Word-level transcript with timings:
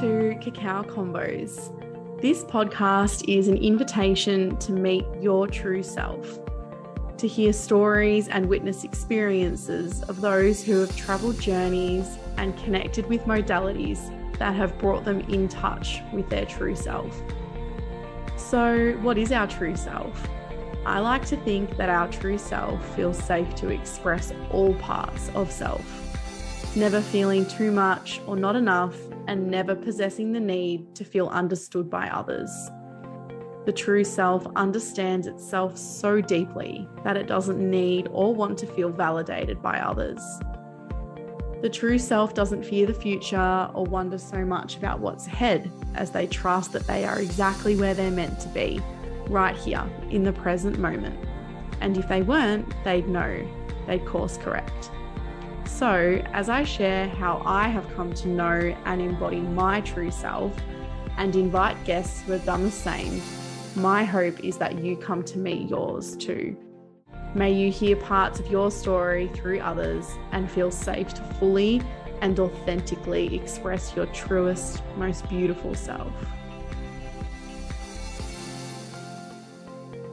to 0.00 0.38
Cacao 0.40 0.82
Convos. 0.82 1.72
This 2.22 2.44
podcast 2.44 3.24
is 3.26 3.48
an 3.48 3.56
invitation 3.56 4.56
to 4.58 4.70
meet 4.70 5.04
your 5.20 5.48
true 5.48 5.82
self, 5.82 6.38
to 7.16 7.26
hear 7.26 7.52
stories 7.52 8.28
and 8.28 8.48
witness 8.48 8.84
experiences 8.84 10.04
of 10.04 10.20
those 10.20 10.62
who 10.62 10.78
have 10.78 10.94
traveled 10.94 11.40
journeys 11.40 12.16
and 12.36 12.56
connected 12.58 13.06
with 13.06 13.24
modalities 13.24 13.98
that 14.38 14.54
have 14.54 14.78
brought 14.78 15.04
them 15.04 15.18
in 15.22 15.48
touch 15.48 16.00
with 16.12 16.30
their 16.30 16.46
true 16.46 16.76
self. 16.76 17.20
So, 18.36 18.92
what 19.02 19.18
is 19.18 19.32
our 19.32 19.48
true 19.48 19.74
self? 19.74 20.28
I 20.86 21.00
like 21.00 21.26
to 21.26 21.36
think 21.38 21.76
that 21.76 21.88
our 21.88 22.06
true 22.06 22.38
self 22.38 22.94
feels 22.94 23.18
safe 23.18 23.52
to 23.56 23.70
express 23.70 24.32
all 24.52 24.74
parts 24.76 25.28
of 25.34 25.50
self, 25.50 26.76
never 26.76 27.00
feeling 27.00 27.46
too 27.46 27.72
much 27.72 28.20
or 28.28 28.36
not 28.36 28.54
enough, 28.54 28.94
and 29.28 29.48
never 29.48 29.76
possessing 29.76 30.32
the 30.32 30.40
need 30.40 30.94
to 30.96 31.04
feel 31.04 31.28
understood 31.28 31.88
by 31.88 32.08
others. 32.08 32.50
The 33.66 33.72
true 33.72 34.02
self 34.02 34.46
understands 34.56 35.26
itself 35.26 35.76
so 35.76 36.22
deeply 36.22 36.88
that 37.04 37.18
it 37.18 37.26
doesn't 37.26 37.58
need 37.58 38.08
or 38.10 38.34
want 38.34 38.58
to 38.58 38.66
feel 38.66 38.88
validated 38.88 39.60
by 39.60 39.78
others. 39.78 40.20
The 41.60 41.68
true 41.68 41.98
self 41.98 42.32
doesn't 42.32 42.64
fear 42.64 42.86
the 42.86 42.94
future 42.94 43.70
or 43.74 43.84
wonder 43.84 44.16
so 44.16 44.44
much 44.44 44.76
about 44.76 45.00
what's 45.00 45.26
ahead 45.26 45.70
as 45.94 46.10
they 46.10 46.26
trust 46.26 46.72
that 46.72 46.86
they 46.86 47.04
are 47.04 47.18
exactly 47.18 47.76
where 47.76 47.92
they're 47.92 48.10
meant 48.10 48.40
to 48.40 48.48
be, 48.48 48.80
right 49.28 49.56
here 49.56 49.84
in 50.08 50.22
the 50.22 50.32
present 50.32 50.78
moment. 50.78 51.18
And 51.82 51.96
if 51.98 52.08
they 52.08 52.22
weren't, 52.22 52.72
they'd 52.84 53.08
know, 53.08 53.46
they'd 53.86 54.06
course 54.06 54.38
correct. 54.38 54.90
So, 55.68 56.20
as 56.32 56.48
I 56.48 56.64
share 56.64 57.08
how 57.08 57.40
I 57.44 57.68
have 57.68 57.88
come 57.94 58.12
to 58.14 58.28
know 58.28 58.74
and 58.84 59.00
embody 59.00 59.40
my 59.40 59.80
true 59.82 60.10
self 60.10 60.52
and 61.16 61.36
invite 61.36 61.84
guests 61.84 62.22
who 62.22 62.32
have 62.32 62.44
done 62.44 62.64
the 62.64 62.70
same, 62.70 63.22
my 63.76 64.02
hope 64.02 64.42
is 64.42 64.56
that 64.58 64.82
you 64.82 64.96
come 64.96 65.22
to 65.24 65.38
meet 65.38 65.68
yours 65.68 66.16
too. 66.16 66.56
May 67.34 67.52
you 67.52 67.70
hear 67.70 67.94
parts 67.94 68.40
of 68.40 68.50
your 68.50 68.72
story 68.72 69.28
through 69.34 69.60
others 69.60 70.08
and 70.32 70.50
feel 70.50 70.72
safe 70.72 71.14
to 71.14 71.22
fully 71.34 71.80
and 72.22 72.40
authentically 72.40 73.36
express 73.36 73.94
your 73.94 74.06
truest, 74.06 74.82
most 74.96 75.28
beautiful 75.28 75.76
self. 75.76 76.12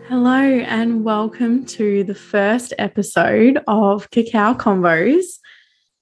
Hello, 0.08 0.44
and 0.44 1.04
welcome 1.04 1.66
to 1.66 2.04
the 2.04 2.14
first 2.14 2.74
episode 2.78 3.58
of 3.68 4.12
Cacao 4.12 4.54
Convos. 4.54 5.40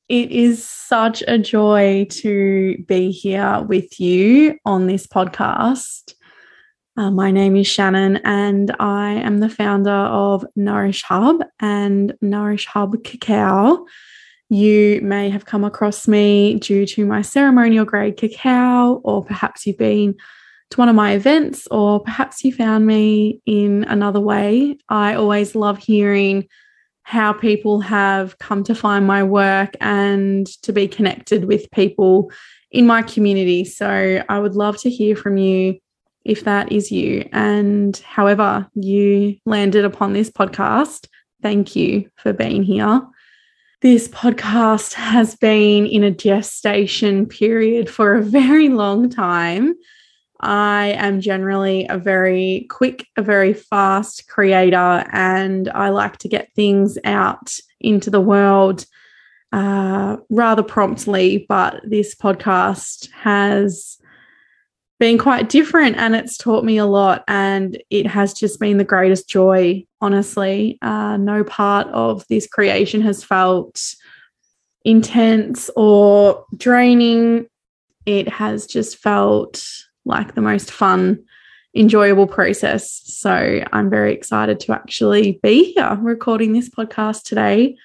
It 0.10 0.32
is 0.32 0.68
such 0.68 1.24
a 1.28 1.38
joy 1.38 2.06
to 2.10 2.78
be 2.88 3.10
here 3.10 3.64
with 3.68 4.02
you 4.02 4.58
on 4.66 4.88
this 4.88 5.08
podcast. 5.08 6.14
Uh, 6.98 7.10
my 7.10 7.32
name 7.32 7.56
is 7.56 7.68
Shannon, 7.68 8.18
and 8.18 8.76
I 8.80 9.14
am 9.14 9.40
the 9.40 9.48
founder 9.48 9.90
of 9.90 10.46
Nourish 10.58 11.04
Hub 11.04 11.42
and 11.62 12.14
Nourish 12.22 12.66
Hub 12.66 13.02
Cacao. 13.06 13.86
You 14.50 15.00
may 15.02 15.30
have 15.30 15.46
come 15.46 15.64
across 15.64 16.06
me 16.06 16.56
due 16.56 16.86
to 16.88 17.06
my 17.06 17.22
ceremonial 17.22 17.86
grade 17.86 18.18
cacao, 18.18 19.02
or 19.06 19.24
perhaps 19.24 19.66
you've 19.66 19.78
been 19.78 20.16
to 20.72 20.78
one 20.78 20.90
of 20.90 20.96
my 20.96 21.14
events, 21.14 21.66
or 21.72 22.02
perhaps 22.02 22.44
you 22.44 22.52
found 22.54 22.86
me 22.86 23.42
in 23.46 23.86
another 23.86 24.20
way. 24.20 24.78
I 24.90 25.16
always 25.16 25.56
love 25.56 25.78
hearing 25.78 26.50
how 27.04 27.34
people 27.34 27.82
have 27.82 28.38
come 28.40 28.64
to 28.64 28.74
find 28.74 29.06
my 29.06 29.24
work 29.24 29.76
and 29.82 30.48
to 30.64 30.74
be 30.74 30.88
connected 30.88 31.46
with 31.46 31.70
people 31.72 32.32
in 32.72 32.88
my 32.88 33.02
community. 33.02 33.66
So 33.66 34.24
I 34.28 34.40
would 34.40 34.56
love 34.56 34.78
to 34.82 34.90
hear 34.90 35.16
from 35.16 35.38
you 35.38 35.80
if 36.26 36.46
that 36.46 36.72
is 36.72 36.92
you. 36.92 37.28
And 37.32 37.96
however 37.98 38.68
you 38.74 39.38
landed 39.46 39.86
upon 39.86 40.14
this 40.14 40.30
podcast, 40.30 41.08
thank 41.42 41.76
you 41.76 42.10
for 42.16 42.34
being 42.34 42.64
here. 42.64 43.02
This 43.82 44.08
podcast 44.08 44.94
has 44.94 45.36
been 45.36 45.86
in 45.86 46.06
a 46.06 46.12
gestation 46.12 47.26
period 47.26 47.90
for 47.90 48.16
a 48.16 48.22
very 48.24 48.70
long 48.70 49.10
time. 49.10 49.76
I 50.44 50.88
am 50.98 51.22
generally 51.22 51.88
a 51.90 51.98
very 51.98 52.68
quick, 52.70 53.08
a 53.18 53.22
very 53.22 53.54
fast 53.54 54.28
creator, 54.28 55.06
and 55.12 55.70
I 55.70 55.90
like 55.90 56.18
to 56.18 56.28
get 56.28 56.54
things 56.54 56.98
out 57.06 57.58
into 57.80 58.10
the 58.10 58.22
world 58.22 58.86
uh, 59.54 60.18
rather 60.30 60.64
promptly. 60.64 61.46
But 61.48 61.82
this 61.86 62.14
podcast 62.14 63.10
has 63.12 63.98
been 65.00 65.18
quite 65.18 65.50
different 65.50 65.98
and 65.98 66.16
it's 66.16 66.38
taught 66.38 66.64
me 66.64 66.78
a 66.78 66.86
lot 66.86 67.24
and 67.28 67.82
it 67.90 68.08
has 68.08 68.34
just 68.34 68.60
been 68.60 68.78
the 68.78 68.86
greatest 68.86 69.28
joy 69.28 69.84
honestly 70.00 70.78
uh, 70.82 71.18
no 71.18 71.44
part 71.44 71.88
of 71.88 72.26
this 72.30 72.48
creation 72.48 73.02
has 73.02 73.22
felt 73.22 73.96
intense 74.86 75.70
or 75.76 76.46
draining 76.56 77.46
it 78.06 78.30
has 78.30 78.66
just 78.66 78.98
felt 78.98 79.66
like 80.06 80.36
the 80.36 80.42
most 80.42 80.72
fun 80.72 81.20
enjoyable 81.76 82.28
process 82.28 83.02
so 83.06 83.64
i'm 83.74 83.90
very 83.90 84.14
excited 84.14 84.60
to 84.60 84.72
actually 84.72 85.40
be 85.42 85.74
here 85.74 85.98
recording 86.02 86.54
this 86.54 86.70
podcast 86.70 87.24
today 87.24 87.76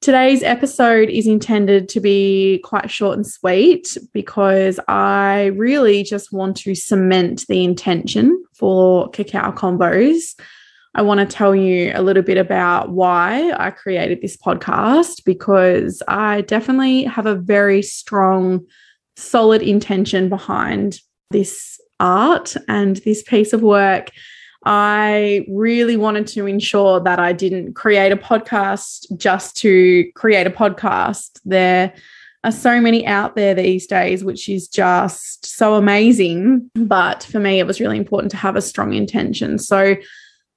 Today's 0.00 0.44
episode 0.44 1.08
is 1.10 1.26
intended 1.26 1.88
to 1.88 1.98
be 1.98 2.60
quite 2.62 2.88
short 2.88 3.16
and 3.16 3.26
sweet 3.26 3.96
because 4.12 4.78
I 4.86 5.46
really 5.56 6.04
just 6.04 6.32
want 6.32 6.56
to 6.58 6.76
cement 6.76 7.44
the 7.48 7.64
intention 7.64 8.44
for 8.54 9.10
Cacao 9.10 9.50
Convos. 9.50 10.38
I 10.94 11.02
want 11.02 11.18
to 11.18 11.26
tell 11.26 11.54
you 11.54 11.90
a 11.96 12.02
little 12.02 12.22
bit 12.22 12.38
about 12.38 12.90
why 12.90 13.52
I 13.58 13.72
created 13.72 14.22
this 14.22 14.36
podcast 14.36 15.24
because 15.24 16.00
I 16.06 16.42
definitely 16.42 17.02
have 17.02 17.26
a 17.26 17.34
very 17.34 17.82
strong, 17.82 18.64
solid 19.16 19.62
intention 19.62 20.28
behind 20.28 21.00
this 21.30 21.80
art 22.00 22.56
and 22.68 22.96
this 22.98 23.22
piece 23.22 23.52
of 23.52 23.62
work. 23.62 24.10
I 24.64 25.46
really 25.48 25.96
wanted 25.96 26.26
to 26.28 26.46
ensure 26.46 27.00
that 27.00 27.18
I 27.18 27.32
didn't 27.32 27.74
create 27.74 28.12
a 28.12 28.16
podcast 28.16 29.16
just 29.16 29.56
to 29.58 30.10
create 30.14 30.46
a 30.46 30.50
podcast. 30.50 31.40
There 31.44 31.92
are 32.44 32.52
so 32.52 32.80
many 32.80 33.06
out 33.06 33.36
there 33.36 33.54
these 33.54 33.86
days, 33.86 34.24
which 34.24 34.48
is 34.48 34.68
just 34.68 35.46
so 35.46 35.74
amazing. 35.74 36.70
But 36.74 37.22
for 37.24 37.38
me, 37.38 37.60
it 37.60 37.66
was 37.66 37.80
really 37.80 37.98
important 37.98 38.30
to 38.32 38.36
have 38.36 38.56
a 38.56 38.62
strong 38.62 38.94
intention. 38.94 39.58
So, 39.58 39.96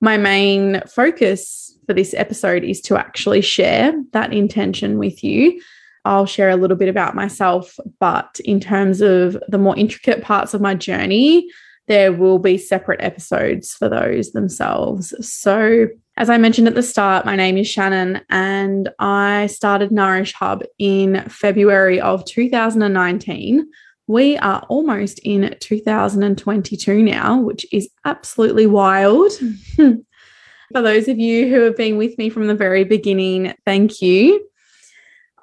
my 0.03 0.17
main 0.17 0.81
focus 0.87 1.77
for 1.85 1.93
this 1.93 2.15
episode 2.15 2.63
is 2.63 2.81
to 2.81 2.97
actually 2.97 3.41
share 3.41 3.93
that 4.13 4.33
intention 4.33 4.97
with 4.97 5.23
you. 5.23 5.61
I'll 6.05 6.25
share 6.25 6.49
a 6.49 6.55
little 6.55 6.77
bit 6.77 6.89
about 6.89 7.15
myself, 7.15 7.77
but 7.99 8.39
in 8.43 8.59
terms 8.59 9.01
of 9.01 9.37
the 9.47 9.57
more 9.57 9.77
intricate 9.77 10.23
parts 10.23 10.53
of 10.53 10.61
my 10.61 10.73
journey, 10.73 11.47
there 11.87 12.13
will 12.13 12.39
be 12.39 12.57
separate 12.57 13.01
episodes 13.01 13.73
for 13.73 13.89
those 13.89 14.31
themselves. 14.31 15.13
So, 15.27 15.87
as 16.17 16.29
I 16.29 16.37
mentioned 16.37 16.67
at 16.67 16.75
the 16.75 16.83
start, 16.83 17.25
my 17.25 17.35
name 17.35 17.57
is 17.57 17.67
Shannon 17.67 18.21
and 18.29 18.89
I 18.99 19.47
started 19.47 19.91
Nourish 19.91 20.33
Hub 20.33 20.63
in 20.77 21.23
February 21.29 21.99
of 21.99 22.25
2019. 22.25 23.67
We 24.07 24.37
are 24.37 24.65
almost 24.69 25.19
in 25.19 25.55
2022 25.59 27.01
now, 27.01 27.39
which 27.39 27.65
is 27.71 27.89
absolutely 28.05 28.67
wild. 28.67 29.31
For 29.75 30.81
those 30.81 31.07
of 31.07 31.17
you 31.17 31.49
who 31.49 31.61
have 31.61 31.75
been 31.77 31.97
with 31.97 32.17
me 32.17 32.29
from 32.29 32.47
the 32.47 32.55
very 32.55 32.83
beginning, 32.83 33.53
thank 33.65 34.01
you. 34.01 34.47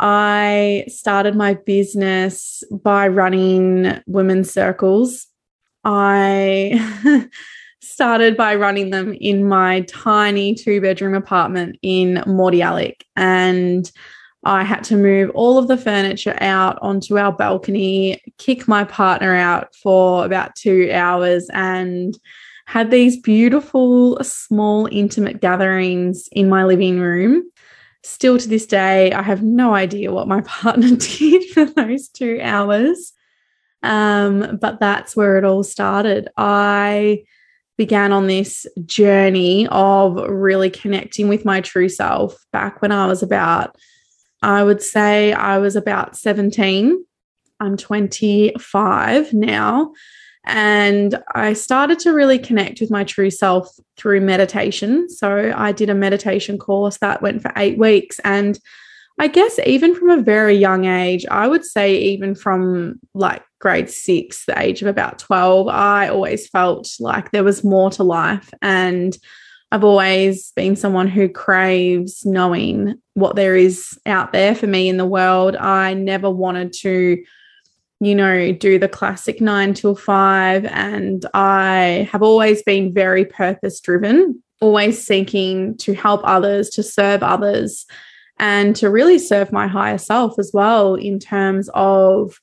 I 0.00 0.84
started 0.88 1.34
my 1.34 1.54
business 1.54 2.62
by 2.70 3.08
running 3.08 4.00
women's 4.06 4.52
circles 4.52 5.26
I 5.84 7.28
started 7.80 8.36
by 8.36 8.54
running 8.56 8.90
them 8.90 9.14
in 9.14 9.48
my 9.48 9.82
tiny 9.82 10.54
two 10.54 10.80
bedroom 10.80 11.14
apartment 11.14 11.78
in 11.82 12.16
Mordialloc. 12.26 13.00
And 13.16 13.90
I 14.44 14.64
had 14.64 14.84
to 14.84 14.96
move 14.96 15.30
all 15.30 15.58
of 15.58 15.68
the 15.68 15.76
furniture 15.76 16.36
out 16.40 16.78
onto 16.82 17.18
our 17.18 17.32
balcony, 17.32 18.20
kick 18.38 18.68
my 18.68 18.84
partner 18.84 19.34
out 19.34 19.74
for 19.74 20.24
about 20.24 20.54
two 20.54 20.90
hours, 20.92 21.48
and 21.52 22.16
had 22.66 22.90
these 22.90 23.16
beautiful, 23.16 24.22
small, 24.22 24.88
intimate 24.92 25.40
gatherings 25.40 26.28
in 26.32 26.48
my 26.48 26.64
living 26.64 27.00
room. 27.00 27.50
Still 28.08 28.38
to 28.38 28.48
this 28.48 28.64
day, 28.64 29.12
I 29.12 29.20
have 29.20 29.42
no 29.42 29.74
idea 29.74 30.10
what 30.10 30.26
my 30.26 30.40
partner 30.46 30.96
did 30.96 31.44
for 31.50 31.66
those 31.66 32.08
two 32.08 32.40
hours. 32.42 33.12
Um, 33.82 34.58
but 34.60 34.80
that's 34.80 35.14
where 35.14 35.36
it 35.36 35.44
all 35.44 35.62
started. 35.62 36.28
I 36.36 37.24
began 37.76 38.12
on 38.12 38.26
this 38.26 38.66
journey 38.86 39.68
of 39.68 40.16
really 40.28 40.70
connecting 40.70 41.28
with 41.28 41.44
my 41.44 41.60
true 41.60 41.90
self 41.90 42.34
back 42.50 42.80
when 42.80 42.92
I 42.92 43.06
was 43.06 43.22
about, 43.22 43.76
I 44.42 44.64
would 44.64 44.82
say 44.82 45.34
I 45.34 45.58
was 45.58 45.76
about 45.76 46.16
17. 46.16 47.04
I'm 47.60 47.76
25 47.76 49.34
now. 49.34 49.92
And 50.48 51.22
I 51.34 51.52
started 51.52 51.98
to 52.00 52.12
really 52.12 52.38
connect 52.38 52.80
with 52.80 52.90
my 52.90 53.04
true 53.04 53.30
self 53.30 53.68
through 53.96 54.22
meditation. 54.22 55.08
So 55.10 55.52
I 55.54 55.72
did 55.72 55.90
a 55.90 55.94
meditation 55.94 56.58
course 56.58 56.98
that 56.98 57.20
went 57.20 57.42
for 57.42 57.52
eight 57.56 57.78
weeks. 57.78 58.18
And 58.24 58.58
I 59.18 59.28
guess 59.28 59.58
even 59.66 59.94
from 59.94 60.10
a 60.10 60.22
very 60.22 60.54
young 60.54 60.86
age, 60.86 61.26
I 61.30 61.48
would 61.48 61.64
say 61.64 61.98
even 61.98 62.34
from 62.34 62.98
like 63.14 63.42
grade 63.60 63.90
six, 63.90 64.46
the 64.46 64.58
age 64.58 64.80
of 64.80 64.88
about 64.88 65.18
12, 65.18 65.68
I 65.68 66.08
always 66.08 66.48
felt 66.48 66.88
like 66.98 67.30
there 67.30 67.44
was 67.44 67.62
more 67.62 67.90
to 67.90 68.02
life. 68.02 68.50
And 68.62 69.16
I've 69.70 69.84
always 69.84 70.52
been 70.56 70.76
someone 70.76 71.08
who 71.08 71.28
craves 71.28 72.24
knowing 72.24 72.94
what 73.14 73.36
there 73.36 73.54
is 73.54 73.98
out 74.06 74.32
there 74.32 74.54
for 74.54 74.66
me 74.66 74.88
in 74.88 74.96
the 74.96 75.04
world. 75.04 75.56
I 75.56 75.92
never 75.92 76.30
wanted 76.30 76.72
to, 76.80 77.22
you 78.00 78.14
know, 78.14 78.52
do 78.52 78.78
the 78.78 78.88
classic 78.88 79.40
nine 79.40 79.74
till 79.74 79.96
five. 79.96 80.64
And 80.66 81.24
I 81.34 82.08
have 82.12 82.22
always 82.22 82.62
been 82.62 82.92
very 82.92 83.24
purpose 83.24 83.80
driven, 83.80 84.42
always 84.60 85.04
seeking 85.04 85.76
to 85.78 85.94
help 85.94 86.20
others, 86.24 86.70
to 86.70 86.82
serve 86.82 87.22
others, 87.22 87.86
and 88.38 88.76
to 88.76 88.88
really 88.88 89.18
serve 89.18 89.52
my 89.52 89.66
higher 89.66 89.98
self 89.98 90.38
as 90.38 90.52
well 90.54 90.94
in 90.94 91.18
terms 91.18 91.68
of 91.74 92.38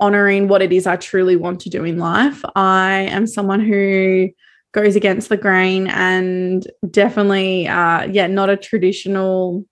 honoring 0.00 0.48
what 0.48 0.62
it 0.62 0.72
is 0.72 0.86
I 0.86 0.96
truly 0.96 1.36
want 1.36 1.60
to 1.60 1.70
do 1.70 1.84
in 1.84 1.98
life. 1.98 2.42
I 2.54 3.08
am 3.10 3.26
someone 3.26 3.60
who 3.60 4.30
goes 4.72 4.96
against 4.96 5.30
the 5.30 5.38
grain 5.38 5.86
and 5.86 6.66
definitely 6.90 7.66
uh 7.66 8.02
yeah 8.04 8.26
not 8.26 8.50
a 8.50 8.58
traditional 8.58 9.64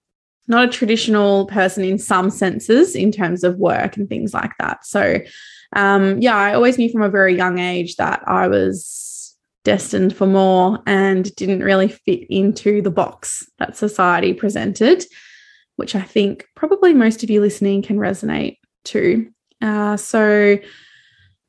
not 0.47 0.69
a 0.69 0.73
traditional 0.73 1.47
person 1.47 1.85
in 1.85 1.99
some 1.99 2.31
senses 2.31 2.95
in 2.95 3.11
terms 3.11 3.45
of 3.45 3.57
work 3.57 3.97
and 3.97 4.09
things 4.09 4.35
like 4.35 4.53
that. 4.59 4.85
So 4.85 5.21
um 5.77 6.21
yeah 6.21 6.37
i 6.37 6.55
always 6.55 6.79
knew 6.79 6.89
from 6.89 7.03
a 7.03 7.09
very 7.09 7.37
young 7.37 7.59
age 7.59 7.97
that 7.97 8.23
i 8.29 8.47
was 8.47 9.35
destined 9.65 10.15
for 10.15 10.25
more 10.25 10.79
and 10.87 11.35
didn't 11.35 11.65
really 11.65 11.89
fit 11.89 12.25
into 12.31 12.81
the 12.81 12.93
box 12.93 13.51
that 13.59 13.77
society 13.77 14.33
presented 14.33 15.05
which 15.75 15.97
i 15.97 16.01
think 16.01 16.47
probably 16.55 16.95
most 16.95 17.25
of 17.25 17.31
you 17.31 17.41
listening 17.41 17.83
can 17.83 17.97
resonate 17.97 18.59
to. 18.85 19.29
Uh, 19.61 19.97
so 19.97 20.59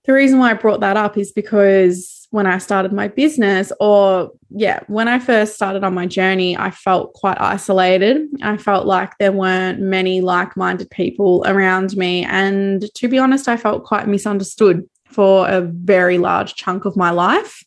the 0.05 0.13
reason 0.13 0.39
why 0.39 0.51
i 0.51 0.53
brought 0.53 0.79
that 0.81 0.97
up 0.97 1.17
is 1.17 1.31
because 1.31 2.15
when 2.35 2.45
I 2.45 2.57
started 2.57 2.91
my 2.91 3.07
business, 3.07 3.71
or 3.79 4.29
yeah, 4.49 4.81
when 4.87 5.07
I 5.07 5.19
first 5.19 5.55
started 5.55 5.85
on 5.85 5.93
my 5.93 6.05
journey, 6.05 6.57
I 6.57 6.69
felt 6.69 7.13
quite 7.13 7.39
isolated. 7.39 8.27
I 8.41 8.57
felt 8.57 8.85
like 8.85 9.17
there 9.17 9.31
weren't 9.31 9.79
many 9.79 10.19
like 10.19 10.57
minded 10.57 10.89
people 10.89 11.45
around 11.47 11.95
me. 11.95 12.25
And 12.25 12.93
to 12.95 13.07
be 13.07 13.17
honest, 13.17 13.47
I 13.47 13.55
felt 13.55 13.85
quite 13.85 14.09
misunderstood 14.09 14.83
for 15.05 15.47
a 15.47 15.61
very 15.61 16.17
large 16.17 16.55
chunk 16.55 16.83
of 16.83 16.97
my 16.97 17.09
life. 17.09 17.63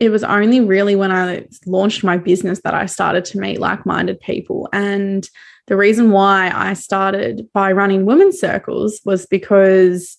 It 0.00 0.10
was 0.10 0.22
only 0.22 0.60
really 0.60 0.94
when 0.94 1.10
I 1.10 1.46
launched 1.64 2.04
my 2.04 2.18
business 2.18 2.60
that 2.64 2.74
I 2.74 2.84
started 2.84 3.24
to 3.26 3.38
meet 3.38 3.58
like 3.58 3.86
minded 3.86 4.20
people. 4.20 4.68
And 4.72 5.26
the 5.66 5.76
reason 5.76 6.10
why 6.10 6.52
I 6.54 6.74
started 6.74 7.48
by 7.54 7.72
running 7.72 8.04
women's 8.04 8.38
circles 8.38 9.00
was 9.06 9.24
because 9.24 10.18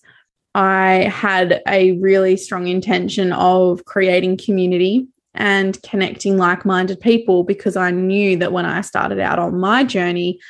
I 0.54 1.08
had 1.12 1.62
a 1.68 1.92
really 1.92 2.36
strong 2.36 2.66
intention 2.66 3.32
of 3.32 3.84
creating 3.84 4.38
community 4.38 5.06
and 5.34 5.80
connecting 5.82 6.36
like 6.36 6.64
minded 6.64 7.00
people 7.00 7.44
because 7.44 7.76
I 7.76 7.90
knew 7.90 8.36
that 8.38 8.52
when 8.52 8.66
I 8.66 8.80
started 8.80 9.20
out 9.20 9.38
on 9.38 9.60
my 9.60 9.84
journey, 9.84 10.40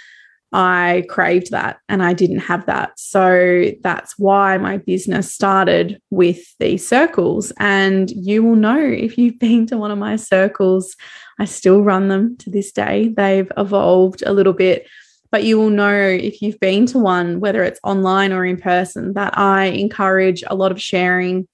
I 0.52 1.04
craved 1.08 1.52
that 1.52 1.78
and 1.88 2.02
I 2.02 2.12
didn't 2.12 2.40
have 2.40 2.66
that. 2.66 2.98
So 2.98 3.70
that's 3.82 4.18
why 4.18 4.58
my 4.58 4.78
business 4.78 5.32
started 5.32 6.00
with 6.10 6.56
these 6.58 6.86
circles. 6.86 7.52
And 7.58 8.10
you 8.10 8.42
will 8.42 8.56
know 8.56 8.80
if 8.80 9.16
you've 9.16 9.38
been 9.38 9.66
to 9.66 9.78
one 9.78 9.90
of 9.90 9.98
my 9.98 10.16
circles, 10.16 10.96
I 11.38 11.44
still 11.44 11.82
run 11.82 12.08
them 12.08 12.36
to 12.38 12.50
this 12.50 12.72
day. 12.72 13.08
They've 13.08 13.50
evolved 13.56 14.22
a 14.26 14.32
little 14.32 14.52
bit 14.52 14.88
but 15.30 15.44
you 15.44 15.58
will 15.58 15.70
know 15.70 15.94
if 15.94 16.42
you've 16.42 16.60
been 16.60 16.86
to 16.86 16.98
one, 16.98 17.40
whether 17.40 17.62
it's 17.62 17.80
online 17.82 18.32
or 18.32 18.44
in 18.44 18.56
person, 18.56 19.14
that 19.14 19.36
I 19.38 19.66
encourage 19.66 20.42
a 20.46 20.54
lot 20.54 20.72
of 20.72 20.80
sharing, 20.80 21.46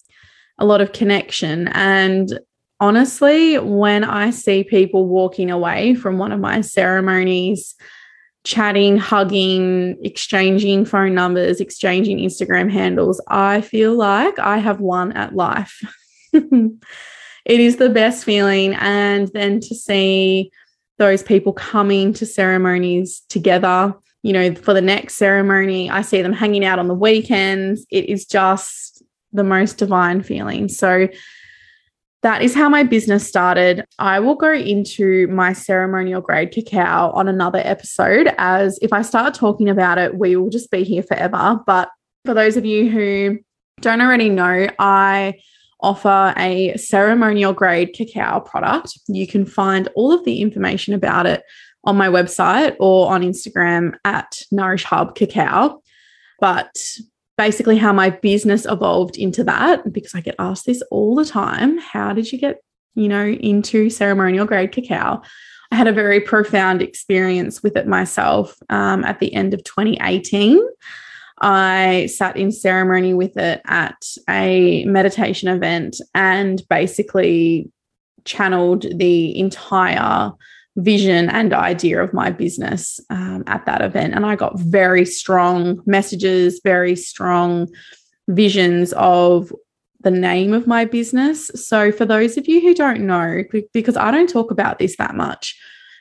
a 0.59 0.65
lot 0.65 0.81
of 0.81 0.93
connection. 0.93 1.69
And 1.69 2.39
honestly, 2.81 3.59
when 3.59 4.05
I 4.05 4.31
see 4.31 4.65
people 4.65 5.07
walking 5.07 5.51
away 5.51 5.95
from 5.95 6.19
one 6.19 6.33
of 6.33 6.41
my 6.41 6.63
ceremonies, 6.63 7.75
chatting, 8.45 8.97
hugging, 8.97 9.99
exchanging 10.05 10.85
phone 10.85 11.15
numbers, 11.15 11.61
exchanging 11.61 12.19
Instagram 12.19 12.71
handles, 12.71 13.21
I 13.29 13.61
feel 13.61 13.95
like 13.95 14.39
I 14.39 14.59
have 14.59 14.81
won 14.81 15.13
at 15.13 15.35
life. 15.35 15.83
it 16.33 16.81
is 17.47 17.77
the 17.77 17.91
best 17.91 18.25
feeling. 18.25 18.75
And 18.75 19.29
then 19.35 19.61
to 19.61 19.75
see, 19.75 20.51
those 20.99 21.23
people 21.23 21.53
coming 21.53 22.13
to 22.15 22.27
ceremonies 22.27 23.21
together. 23.29 23.95
You 24.23 24.33
know, 24.33 24.55
for 24.55 24.75
the 24.75 24.81
next 24.81 25.15
ceremony, 25.15 25.91
I 25.91 26.03
see 26.03 26.23
them 26.23 26.33
hanging 26.33 26.65
out 26.65 26.79
on 26.79 26.89
the 26.89 26.95
weekends. 26.95 27.87
It 27.91 28.09
is 28.09 28.25
just 28.25 29.03
the 29.33 29.45
most 29.45 29.79
divine 29.79 30.23
feeling. 30.23 30.69
So, 30.69 31.09
that 32.23 32.43
is 32.43 32.57
how 32.57 32.69
my 32.69 32.83
business 32.83 33.25
started. 33.25 33.85
I 34.01 34.19
will 34.19 34.35
go 34.35 34.53
into 34.53 35.29
my 35.29 35.53
ceremonial 35.53 36.21
grade 36.21 36.51
cacao 36.51 37.13
on 37.13 37.29
another 37.29 37.61
episode, 37.63 38.35
as 38.37 38.81
if 38.83 38.93
I 38.93 39.03
start 39.03 39.35
talking 39.35 39.69
about 39.69 39.97
it, 39.99 40.19
we 40.19 40.35
will 40.35 40.51
just 40.51 40.73
be 40.73 40.83
here 40.83 41.05
forever. 41.05 41.61
But 41.65 41.89
for 42.25 42.35
those 42.35 42.57
of 42.57 42.65
you 42.65 42.91
who 42.91 43.39
don't 43.81 44.01
already 44.01 44.29
know, 44.29 44.67
I 44.79 45.35
offer 45.81 46.35
a 46.37 46.77
ceremonial 46.77 47.53
grade 47.53 47.93
cacao 47.95 48.41
product. 48.41 48.99
You 49.09 49.27
can 49.27 49.45
find 49.45 49.89
all 49.95 50.13
of 50.13 50.25
the 50.25 50.41
information 50.41 50.95
about 50.95 51.27
it 51.27 51.43
on 51.85 51.97
my 51.97 52.09
website 52.09 52.77
or 52.81 53.13
on 53.13 53.23
Instagram 53.23 53.95
at 54.05 54.43
Nourish 54.51 54.85
Hub 54.85 55.15
Cacao. 55.15 55.81
But 56.41 56.75
basically, 57.37 57.77
how 57.77 57.93
my 57.93 58.11
business 58.11 58.67
evolved 58.67 59.17
into 59.17 59.45
that, 59.45 59.93
because 59.93 60.15
I 60.15 60.21
get 60.21 60.35
asked 60.39 60.67
this 60.67 60.83
all 60.91 61.15
the 61.15 61.25
time 61.25 61.79
how 61.79 62.13
did 62.13 62.33
you 62.33 62.39
get, 62.39 62.59
you 62.95 63.09
know, 63.09 63.25
into 63.25 63.91
ceremonial 63.91 64.47
grade 64.47 64.73
cacao? 64.73 65.23
I 65.73 65.77
had 65.77 65.89
a 65.89 65.93
very 65.93 66.21
profound 66.21 66.81
experience 66.81 67.63
with 67.63 67.77
it 67.77 67.87
myself 67.87 68.57
um, 68.69 69.05
at 69.05 69.21
the 69.21 69.35
end 69.35 69.53
of 69.53 69.65
2018. 69.65 70.61
I 71.41 72.07
sat 72.07 72.37
in 72.37 72.51
ceremony 72.51 73.15
with 73.15 73.37
it 73.37 73.61
at 73.67 74.03
a 74.29 74.85
meditation 74.87 75.49
event 75.49 76.01
and 76.15 76.63
basically 76.69 77.71
channeled 78.25 78.87
the 78.99 79.39
entire 79.39 80.33
vision 80.77 81.29
and 81.31 81.53
idea 81.53 82.03
of 82.03 82.13
my 82.13 82.31
business 82.31 83.01
um, 83.11 83.45
at 83.47 83.65
that 83.67 83.83
event. 83.83 84.15
And 84.15 84.27
I 84.27 84.37
got 84.37 84.59
very 84.59 85.05
strong 85.05 85.83
messages, 85.87 86.61
very 86.63 86.97
strong 86.97 87.69
visions 88.29 88.93
of 88.95 89.53
the 90.01 90.11
name 90.11 90.53
of 90.53 90.67
my 90.67 90.85
business. 90.85 91.49
So, 91.55 91.91
for 91.91 92.05
those 92.05 92.37
of 92.37 92.47
you 92.47 92.61
who 92.61 92.75
don't 92.75 93.07
know, 93.07 93.43
because 93.73 93.97
I 93.97 94.11
don't 94.11 94.29
talk 94.29 94.51
about 94.51 94.79
this 94.79 94.97
that 94.97 95.15
much, 95.15 95.59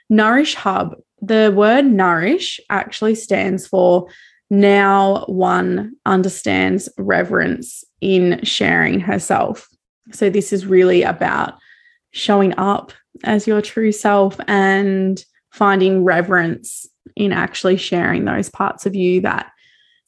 Nourish 0.09 0.55
Hub, 0.55 0.95
the 1.21 1.51
word 1.55 1.85
nourish 1.85 2.59
actually 2.69 3.15
stands 3.15 3.65
for 3.65 4.07
now 4.49 5.25
one 5.27 5.93
understands 6.05 6.89
reverence 6.97 7.83
in 8.01 8.39
sharing 8.43 8.99
herself. 8.99 9.67
So, 10.11 10.29
this 10.29 10.53
is 10.53 10.65
really 10.65 11.01
about 11.01 11.55
showing 12.11 12.53
up 12.57 12.93
as 13.23 13.47
your 13.47 13.61
true 13.61 13.91
self 13.91 14.39
and 14.47 15.23
finding 15.51 16.03
reverence 16.03 16.85
in 17.15 17.31
actually 17.31 17.77
sharing 17.77 18.25
those 18.25 18.49
parts 18.49 18.85
of 18.85 18.95
you 18.95 19.21
that 19.21 19.51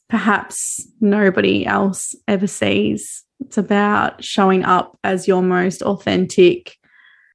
perhaps 0.08 0.86
nobody 1.00 1.66
else 1.66 2.14
ever 2.28 2.46
sees. 2.46 3.24
It's 3.40 3.58
about 3.58 4.22
showing 4.22 4.64
up 4.64 4.98
as 5.04 5.28
your 5.28 5.42
most 5.42 5.82
authentic, 5.82 6.76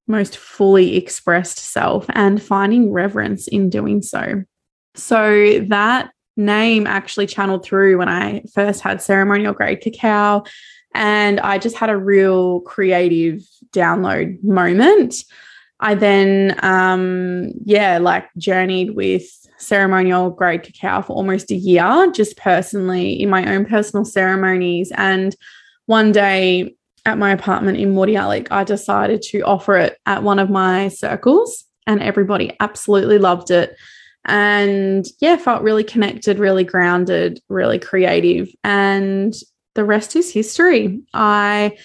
most 0.07 0.37
fully 0.37 0.95
expressed 0.95 1.59
self 1.59 2.05
and 2.09 2.41
finding 2.41 2.91
reverence 2.91 3.47
in 3.47 3.69
doing 3.69 4.01
so. 4.01 4.43
So, 4.95 5.59
that 5.67 6.11
name 6.35 6.87
actually 6.87 7.27
channeled 7.27 7.63
through 7.63 7.97
when 7.97 8.09
I 8.09 8.43
first 8.53 8.81
had 8.81 9.01
ceremonial 9.01 9.53
grade 9.53 9.81
cacao. 9.81 10.43
And 10.95 11.39
I 11.39 11.57
just 11.57 11.75
had 11.75 11.89
a 11.89 11.97
real 11.97 12.61
creative 12.61 13.41
download 13.71 14.43
moment. 14.43 15.15
I 15.79 15.95
then, 15.95 16.57
um, 16.63 17.51
yeah, 17.65 17.97
like 17.97 18.29
journeyed 18.37 18.95
with 18.95 19.23
ceremonial 19.57 20.29
grade 20.29 20.63
cacao 20.63 21.01
for 21.01 21.13
almost 21.13 21.51
a 21.51 21.55
year, 21.55 22.11
just 22.11 22.37
personally 22.37 23.21
in 23.21 23.29
my 23.29 23.53
own 23.53 23.65
personal 23.65 24.05
ceremonies. 24.05 24.91
And 24.95 25.35
one 25.87 26.11
day 26.11 26.75
at 27.05 27.17
my 27.17 27.31
apartment 27.31 27.77
in 27.77 27.93
Mordialloc, 27.93 28.47
I 28.51 28.63
decided 28.63 29.21
to 29.23 29.41
offer 29.41 29.75
it 29.75 29.97
at 30.05 30.23
one 30.23 30.39
of 30.39 30.49
my 30.49 30.87
circles, 30.87 31.65
and 31.85 32.01
everybody 32.01 32.55
absolutely 32.59 33.17
loved 33.17 33.51
it 33.51 33.75
And 34.25 35.05
yeah, 35.19 35.37
felt 35.37 35.63
really 35.63 35.83
connected, 35.83 36.39
really 36.39 36.63
grounded, 36.63 37.41
really 37.49 37.79
creative. 37.79 38.49
And 38.63 39.33
the 39.75 39.83
rest 39.83 40.15
is 40.15 40.31
history. 40.31 41.01
I 41.13 41.77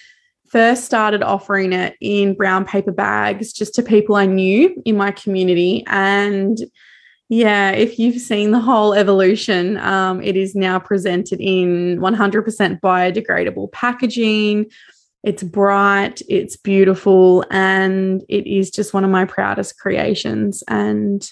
first 0.49 0.85
started 0.85 1.23
offering 1.23 1.73
it 1.73 1.95
in 2.01 2.35
brown 2.35 2.65
paper 2.65 2.93
bags 2.93 3.53
just 3.53 3.75
to 3.75 3.83
people 3.83 4.17
I 4.17 4.27
knew 4.27 4.81
in 4.85 4.97
my 4.97 5.11
community. 5.11 5.85
And 5.87 6.59
yeah, 7.29 7.73
if 7.73 7.99
you've 7.99 8.21
seen 8.21 8.53
the 8.53 8.61
whole 8.61 8.95
evolution, 8.95 9.77
um, 9.79 10.23
it 10.23 10.37
is 10.37 10.55
now 10.55 10.79
presented 10.79 11.41
in 11.41 11.99
100% 11.99 12.81
biodegradable 12.81 13.71
packaging. 13.73 14.67
It's 15.25 15.43
bright, 15.43 16.23
it's 16.29 16.57
beautiful, 16.57 17.45
and 17.51 18.23
it 18.29 18.47
is 18.47 18.71
just 18.71 18.95
one 18.95 19.05
of 19.05 19.11
my 19.11 19.27
proudest 19.27 19.79
creations. 19.79 20.63
And 20.69 21.29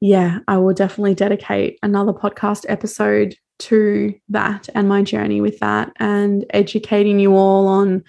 yeah, 0.00 0.38
I 0.48 0.56
will 0.56 0.74
definitely 0.74 1.14
dedicate 1.14 1.78
another 1.82 2.12
podcast 2.12 2.64
episode 2.68 3.36
to 3.60 4.14
that 4.30 4.68
and 4.74 4.88
my 4.88 5.02
journey 5.02 5.40
with 5.40 5.58
that 5.58 5.92
and 5.96 6.46
educating 6.50 7.20
you 7.20 7.36
all 7.36 7.66
on 7.66 8.02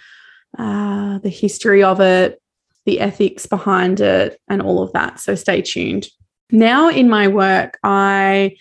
uh, 0.58 1.20
the 1.20 1.30
history 1.30 1.84
of 1.84 2.00
it, 2.00 2.42
the 2.86 3.02
ethics 3.02 3.46
behind 3.46 4.00
it, 4.00 4.40
and 4.48 4.62
all 4.62 4.82
of 4.82 4.94
that. 4.94 5.20
So 5.20 5.36
stay 5.36 5.62
tuned. 5.62 6.08
Now, 6.52 6.90
in 6.90 7.10
my 7.10 7.28
work, 7.28 7.78
I 7.84 8.56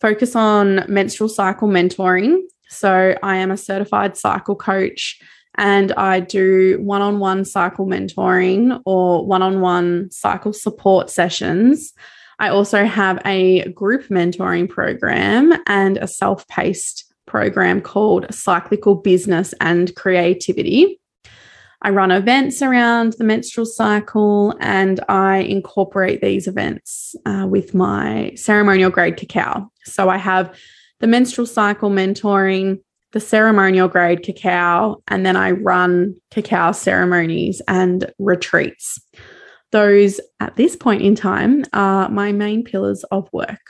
focus 0.00 0.34
on 0.34 0.84
menstrual 0.88 1.28
cycle 1.28 1.68
mentoring. 1.68 2.40
So 2.68 3.14
I 3.22 3.36
am 3.36 3.50
a 3.50 3.56
certified 3.56 4.16
cycle 4.16 4.56
coach 4.56 5.20
and 5.56 5.92
I 5.92 6.20
do 6.20 6.78
one 6.80 7.02
on 7.02 7.18
one 7.18 7.44
cycle 7.44 7.86
mentoring 7.86 8.80
or 8.86 9.26
one 9.26 9.42
on 9.42 9.60
one 9.60 10.10
cycle 10.10 10.52
support 10.52 11.10
sessions. 11.10 11.92
I 12.40 12.48
also 12.48 12.86
have 12.86 13.20
a 13.26 13.68
group 13.72 14.08
mentoring 14.08 14.66
program 14.66 15.52
and 15.66 15.98
a 15.98 16.08
self 16.08 16.48
paced 16.48 17.04
program 17.26 17.82
called 17.82 18.32
Cyclical 18.32 18.94
Business 18.94 19.52
and 19.60 19.94
Creativity. 19.94 20.98
I 21.82 21.90
run 21.90 22.10
events 22.10 22.62
around 22.62 23.14
the 23.18 23.24
menstrual 23.24 23.66
cycle 23.66 24.54
and 24.58 25.00
I 25.08 25.38
incorporate 25.38 26.22
these 26.22 26.46
events 26.46 27.14
uh, 27.26 27.46
with 27.48 27.74
my 27.74 28.32
ceremonial 28.36 28.90
grade 28.90 29.18
cacao. 29.18 29.70
So 29.84 30.08
I 30.08 30.16
have 30.16 30.58
the 31.00 31.06
menstrual 31.06 31.46
cycle 31.46 31.90
mentoring, 31.90 32.80
the 33.12 33.20
ceremonial 33.20 33.88
grade 33.88 34.22
cacao, 34.22 35.02
and 35.08 35.26
then 35.26 35.36
I 35.36 35.50
run 35.50 36.14
cacao 36.30 36.72
ceremonies 36.72 37.60
and 37.68 38.10
retreats. 38.18 38.98
Those 39.72 40.20
at 40.40 40.56
this 40.56 40.74
point 40.74 41.02
in 41.02 41.14
time 41.14 41.64
are 41.72 42.08
my 42.08 42.32
main 42.32 42.64
pillars 42.64 43.04
of 43.04 43.28
work. 43.32 43.60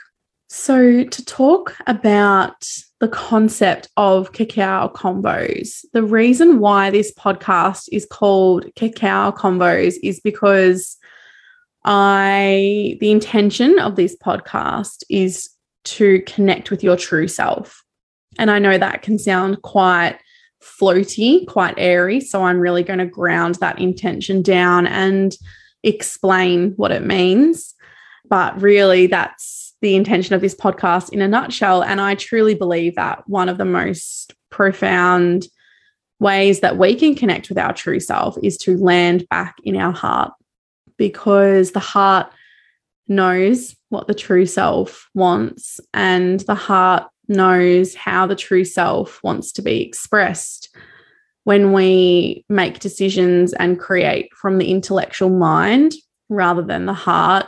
So, 0.53 1.05
to 1.05 1.25
talk 1.25 1.77
about 1.87 2.67
the 2.99 3.07
concept 3.07 3.87
of 3.95 4.33
cacao 4.33 4.91
convos, 4.93 5.85
the 5.93 6.03
reason 6.03 6.59
why 6.59 6.89
this 6.89 7.13
podcast 7.13 7.87
is 7.89 8.05
called 8.05 8.65
Cacao 8.75 9.31
Convos 9.31 9.93
is 10.03 10.19
because 10.19 10.97
I, 11.85 12.97
the 12.99 13.11
intention 13.11 13.79
of 13.79 13.95
this 13.95 14.17
podcast 14.17 15.03
is 15.09 15.49
to 15.85 16.21
connect 16.23 16.69
with 16.69 16.83
your 16.83 16.97
true 16.97 17.29
self. 17.29 17.81
And 18.37 18.51
I 18.51 18.59
know 18.59 18.77
that 18.77 19.03
can 19.03 19.17
sound 19.17 19.61
quite 19.61 20.17
floaty, 20.61 21.47
quite 21.47 21.75
airy. 21.77 22.19
So, 22.19 22.43
I'm 22.43 22.59
really 22.59 22.83
going 22.83 22.99
to 22.99 23.05
ground 23.05 23.55
that 23.61 23.79
intention 23.79 24.41
down 24.41 24.85
and 24.85 25.33
explain 25.83 26.71
what 26.77 26.91
it 26.91 27.05
means. 27.05 27.73
But 28.29 28.61
really, 28.61 29.07
that's 29.07 29.73
the 29.81 29.95
intention 29.95 30.35
of 30.35 30.41
this 30.41 30.55
podcast 30.55 31.09
in 31.09 31.21
a 31.21 31.27
nutshell. 31.27 31.83
And 31.83 31.99
I 31.99 32.15
truly 32.15 32.55
believe 32.55 32.95
that 32.95 33.27
one 33.27 33.49
of 33.49 33.57
the 33.57 33.65
most 33.65 34.33
profound 34.49 35.47
ways 36.19 36.59
that 36.59 36.77
we 36.77 36.95
can 36.95 37.15
connect 37.15 37.49
with 37.49 37.57
our 37.57 37.73
true 37.73 37.99
self 37.99 38.37
is 38.43 38.57
to 38.57 38.77
land 38.77 39.27
back 39.29 39.55
in 39.63 39.75
our 39.75 39.91
heart 39.91 40.31
because 40.97 41.71
the 41.71 41.79
heart 41.79 42.31
knows 43.07 43.75
what 43.89 44.07
the 44.07 44.13
true 44.13 44.45
self 44.45 45.09
wants 45.15 45.79
and 45.93 46.41
the 46.41 46.55
heart 46.55 47.03
knows 47.27 47.95
how 47.95 48.27
the 48.27 48.35
true 48.35 48.63
self 48.63 49.19
wants 49.23 49.51
to 49.53 49.61
be 49.61 49.81
expressed. 49.81 50.75
When 51.43 51.73
we 51.73 52.45
make 52.49 52.79
decisions 52.79 53.53
and 53.53 53.79
create 53.79 54.33
from 54.35 54.57
the 54.57 54.69
intellectual 54.71 55.29
mind 55.29 55.93
rather 56.29 56.61
than 56.61 56.85
the 56.85 56.93
heart, 56.93 57.47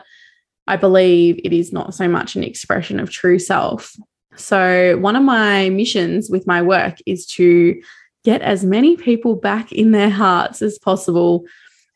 I 0.68 0.78
believe 0.78 1.40
it 1.44 1.54
is 1.54 1.74
not 1.74 1.94
so 1.94 2.08
much 2.08 2.36
an 2.36 2.44
expression 2.44 3.00
of 3.00 3.10
true 3.10 3.40
self. 3.40 3.96
So, 4.36 4.98
one 4.98 5.16
of 5.16 5.24
my 5.24 5.70
missions 5.70 6.30
with 6.30 6.48
my 6.48 6.62
work 6.62 6.98
is 7.06 7.26
to 7.28 7.80
get 8.24 8.42
as 8.42 8.64
many 8.64 8.96
people 8.96 9.36
back 9.36 9.72
in 9.72 9.92
their 9.92 10.10
hearts 10.10 10.62
as 10.62 10.80
possible. 10.80 11.46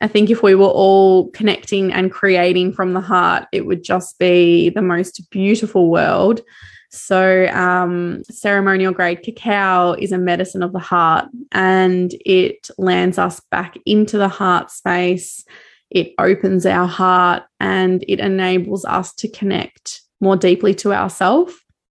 I 0.01 0.07
think 0.07 0.29
if 0.29 0.43
we 0.43 0.53
were 0.53 0.65
all 0.65 1.31
connecting 1.31 1.91
and 1.91 2.11
creating 2.11 2.73
from 2.73 2.93
the 2.93 3.01
heart, 3.01 3.45
it 3.51 3.65
would 3.65 3.83
just 3.83 4.19
be 4.19 4.69
the 4.69 4.81
most 4.81 5.29
beautiful 5.31 5.89
world. 5.89 6.41
So, 6.89 7.47
um, 7.47 8.23
ceremonial 8.29 8.93
grade 8.93 9.21
cacao 9.21 9.93
is 9.93 10.11
a 10.11 10.17
medicine 10.17 10.63
of 10.63 10.71
the 10.71 10.79
heart 10.79 11.27
and 11.51 12.13
it 12.25 12.69
lands 12.77 13.17
us 13.17 13.41
back 13.51 13.75
into 13.85 14.17
the 14.17 14.29
heart 14.29 14.71
space 14.71 15.43
it 15.89 16.13
opens 16.17 16.65
our 16.65 16.87
heart 16.87 17.43
and 17.59 18.03
it 18.07 18.19
enables 18.19 18.85
us 18.85 19.13
to 19.15 19.29
connect 19.29 20.01
more 20.19 20.35
deeply 20.35 20.73
to 20.75 20.93
ourselves 20.93 21.53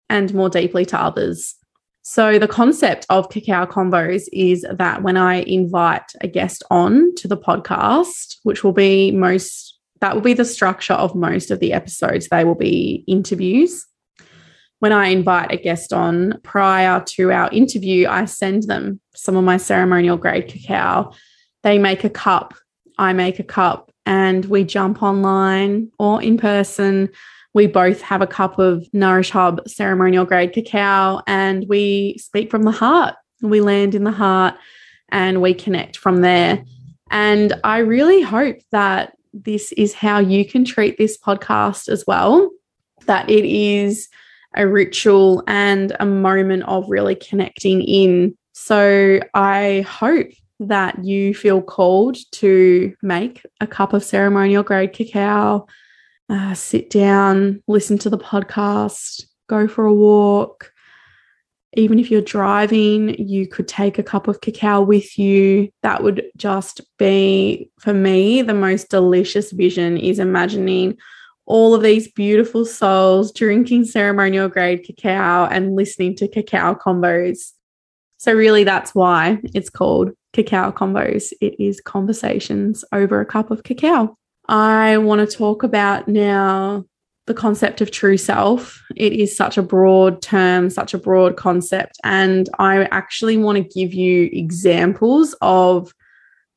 and 0.08 0.32
more 0.34 0.48
deeply 0.48 0.84
to 0.86 1.00
others. 1.00 1.56
So, 2.02 2.38
the 2.38 2.48
concept 2.48 3.06
of 3.10 3.28
Cacao 3.28 3.66
Convos 3.66 4.24
is 4.32 4.64
that 4.72 5.02
when 5.02 5.16
I 5.16 5.42
invite 5.42 6.10
a 6.22 6.28
guest 6.28 6.64
on 6.70 7.14
to 7.16 7.28
the 7.28 7.36
podcast, 7.36 8.36
which 8.42 8.64
will 8.64 8.72
be 8.72 9.12
most, 9.12 9.78
that 10.00 10.14
will 10.14 10.22
be 10.22 10.34
the 10.34 10.44
structure 10.44 10.94
of 10.94 11.14
most 11.14 11.50
of 11.50 11.60
the 11.60 11.72
episodes, 11.72 12.28
they 12.28 12.44
will 12.44 12.54
be 12.54 13.04
interviews. 13.06 13.86
When 14.80 14.92
I 14.92 15.08
invite 15.08 15.52
a 15.52 15.56
guest 15.56 15.92
on 15.92 16.40
prior 16.42 17.02
to 17.02 17.32
our 17.32 17.48
interview, 17.50 18.08
I 18.08 18.26
send 18.26 18.64
them 18.64 19.00
some 19.14 19.36
of 19.36 19.44
my 19.44 19.56
ceremonial 19.56 20.16
grade 20.16 20.48
cacao. 20.48 21.12
They 21.62 21.78
make 21.78 22.04
a 22.04 22.10
cup 22.10 22.54
I 23.00 23.14
make 23.14 23.38
a 23.38 23.44
cup 23.44 23.90
and 24.04 24.44
we 24.44 24.62
jump 24.62 25.02
online 25.02 25.90
or 25.98 26.22
in 26.22 26.36
person. 26.36 27.08
We 27.54 27.66
both 27.66 28.02
have 28.02 28.20
a 28.20 28.26
cup 28.26 28.58
of 28.58 28.86
Nourish 28.92 29.30
Hub 29.30 29.66
ceremonial 29.66 30.26
grade 30.26 30.52
cacao 30.52 31.22
and 31.26 31.64
we 31.66 32.18
speak 32.18 32.50
from 32.50 32.64
the 32.64 32.70
heart. 32.70 33.14
We 33.40 33.62
land 33.62 33.94
in 33.94 34.04
the 34.04 34.10
heart 34.10 34.54
and 35.10 35.40
we 35.40 35.54
connect 35.54 35.96
from 35.96 36.20
there. 36.20 36.62
And 37.10 37.54
I 37.64 37.78
really 37.78 38.20
hope 38.20 38.58
that 38.70 39.16
this 39.32 39.72
is 39.72 39.94
how 39.94 40.18
you 40.18 40.44
can 40.44 40.66
treat 40.66 40.98
this 40.98 41.16
podcast 41.16 41.88
as 41.88 42.04
well, 42.06 42.50
that 43.06 43.30
it 43.30 43.46
is 43.46 44.10
a 44.56 44.66
ritual 44.66 45.42
and 45.46 45.96
a 46.00 46.06
moment 46.06 46.64
of 46.64 46.88
really 46.88 47.14
connecting 47.14 47.82
in. 47.82 48.36
So 48.52 49.20
I 49.34 49.86
hope 49.88 50.28
that 50.60 51.04
you 51.04 51.34
feel 51.34 51.62
called 51.62 52.18
to 52.32 52.94
make 53.02 53.44
a 53.60 53.66
cup 53.66 53.92
of 53.92 54.04
ceremonial 54.04 54.62
grade 54.62 54.92
cacao, 54.92 55.66
uh, 56.28 56.54
sit 56.54 56.90
down, 56.90 57.62
listen 57.66 57.98
to 57.98 58.10
the 58.10 58.18
podcast, 58.18 59.24
go 59.48 59.66
for 59.66 59.86
a 59.86 59.94
walk. 59.94 60.72
Even 61.74 61.98
if 61.98 62.10
you're 62.10 62.20
driving, 62.20 63.14
you 63.16 63.46
could 63.46 63.68
take 63.68 63.98
a 63.98 64.02
cup 64.02 64.28
of 64.28 64.40
cacao 64.40 64.82
with 64.82 65.16
you. 65.16 65.70
That 65.82 66.02
would 66.02 66.24
just 66.36 66.80
be, 66.98 67.70
for 67.78 67.94
me, 67.94 68.42
the 68.42 68.54
most 68.54 68.90
delicious 68.90 69.52
vision 69.52 69.96
is 69.96 70.18
imagining 70.18 70.98
all 71.50 71.74
of 71.74 71.82
these 71.82 72.06
beautiful 72.12 72.64
souls 72.64 73.32
drinking 73.32 73.84
ceremonial 73.84 74.48
grade 74.48 74.84
cacao 74.84 75.46
and 75.46 75.74
listening 75.74 76.14
to 76.14 76.28
cacao 76.28 76.74
convos. 76.74 77.50
So, 78.18 78.32
really, 78.32 78.62
that's 78.62 78.94
why 78.94 79.40
it's 79.52 79.68
called 79.68 80.10
Cacao 80.32 80.70
Convos. 80.70 81.32
It 81.40 81.58
is 81.58 81.80
conversations 81.80 82.84
over 82.92 83.20
a 83.20 83.26
cup 83.26 83.50
of 83.50 83.64
cacao. 83.64 84.16
I 84.48 84.98
want 84.98 85.28
to 85.28 85.36
talk 85.36 85.64
about 85.64 86.06
now 86.06 86.84
the 87.26 87.34
concept 87.34 87.80
of 87.80 87.90
true 87.90 88.16
self. 88.16 88.80
It 88.94 89.12
is 89.12 89.36
such 89.36 89.58
a 89.58 89.62
broad 89.62 90.22
term, 90.22 90.70
such 90.70 90.94
a 90.94 90.98
broad 90.98 91.36
concept. 91.36 91.96
And 92.04 92.48
I 92.60 92.84
actually 92.92 93.36
want 93.36 93.56
to 93.56 93.80
give 93.80 93.92
you 93.92 94.30
examples 94.32 95.34
of 95.40 95.92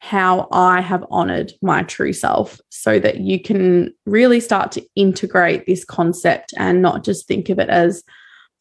how 0.03 0.49
I 0.51 0.81
have 0.81 1.05
honored 1.09 1.53
my 1.61 1.83
true 1.83 2.13
self 2.13 2.59
so 2.69 2.99
that 2.99 3.21
you 3.21 3.41
can 3.41 3.93
really 4.05 4.39
start 4.39 4.71
to 4.73 4.85
integrate 4.95 5.65
this 5.65 5.85
concept 5.85 6.53
and 6.57 6.81
not 6.81 7.05
just 7.05 7.27
think 7.27 7.49
of 7.49 7.57
it 7.57 7.69
as, 7.69 8.03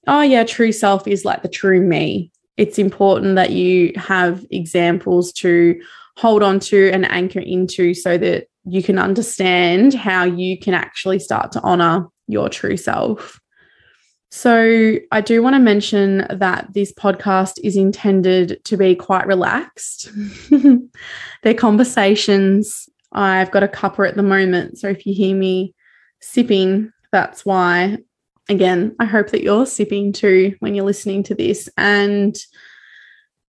oh, 0.06 0.22
yeah, 0.22 0.44
true 0.44 0.72
self 0.72 1.08
is 1.08 1.24
like 1.24 1.42
the 1.42 1.48
true 1.48 1.80
me 1.80 2.30
it's 2.56 2.78
important 2.78 3.36
that 3.36 3.50
you 3.50 3.92
have 3.96 4.44
examples 4.50 5.32
to 5.32 5.80
hold 6.16 6.42
on 6.42 6.60
to 6.60 6.90
and 6.90 7.10
anchor 7.10 7.40
into 7.40 7.94
so 7.94 8.18
that 8.18 8.46
you 8.64 8.82
can 8.82 8.98
understand 8.98 9.94
how 9.94 10.24
you 10.24 10.58
can 10.58 10.74
actually 10.74 11.18
start 11.18 11.52
to 11.52 11.60
honor 11.62 12.06
your 12.28 12.48
true 12.48 12.76
self. 12.76 13.40
So, 14.30 14.96
I 15.10 15.20
do 15.20 15.42
want 15.42 15.56
to 15.56 15.60
mention 15.60 16.26
that 16.30 16.68
this 16.72 16.90
podcast 16.92 17.58
is 17.62 17.76
intended 17.76 18.64
to 18.64 18.78
be 18.78 18.94
quite 18.94 19.26
relaxed. 19.26 20.10
They're 21.42 21.54
conversations. 21.54 22.88
I've 23.12 23.50
got 23.50 23.62
a 23.62 23.68
cuppa 23.68 24.08
at 24.08 24.16
the 24.16 24.22
moment. 24.22 24.78
So, 24.78 24.88
if 24.88 25.06
you 25.06 25.14
hear 25.14 25.36
me 25.36 25.74
sipping, 26.20 26.92
that's 27.10 27.44
why. 27.44 27.98
Again, 28.48 28.96
I 28.98 29.04
hope 29.04 29.30
that 29.30 29.42
you're 29.42 29.66
sipping 29.66 30.12
too 30.12 30.56
when 30.58 30.74
you're 30.74 30.84
listening 30.84 31.22
to 31.24 31.34
this. 31.34 31.68
And 31.76 32.36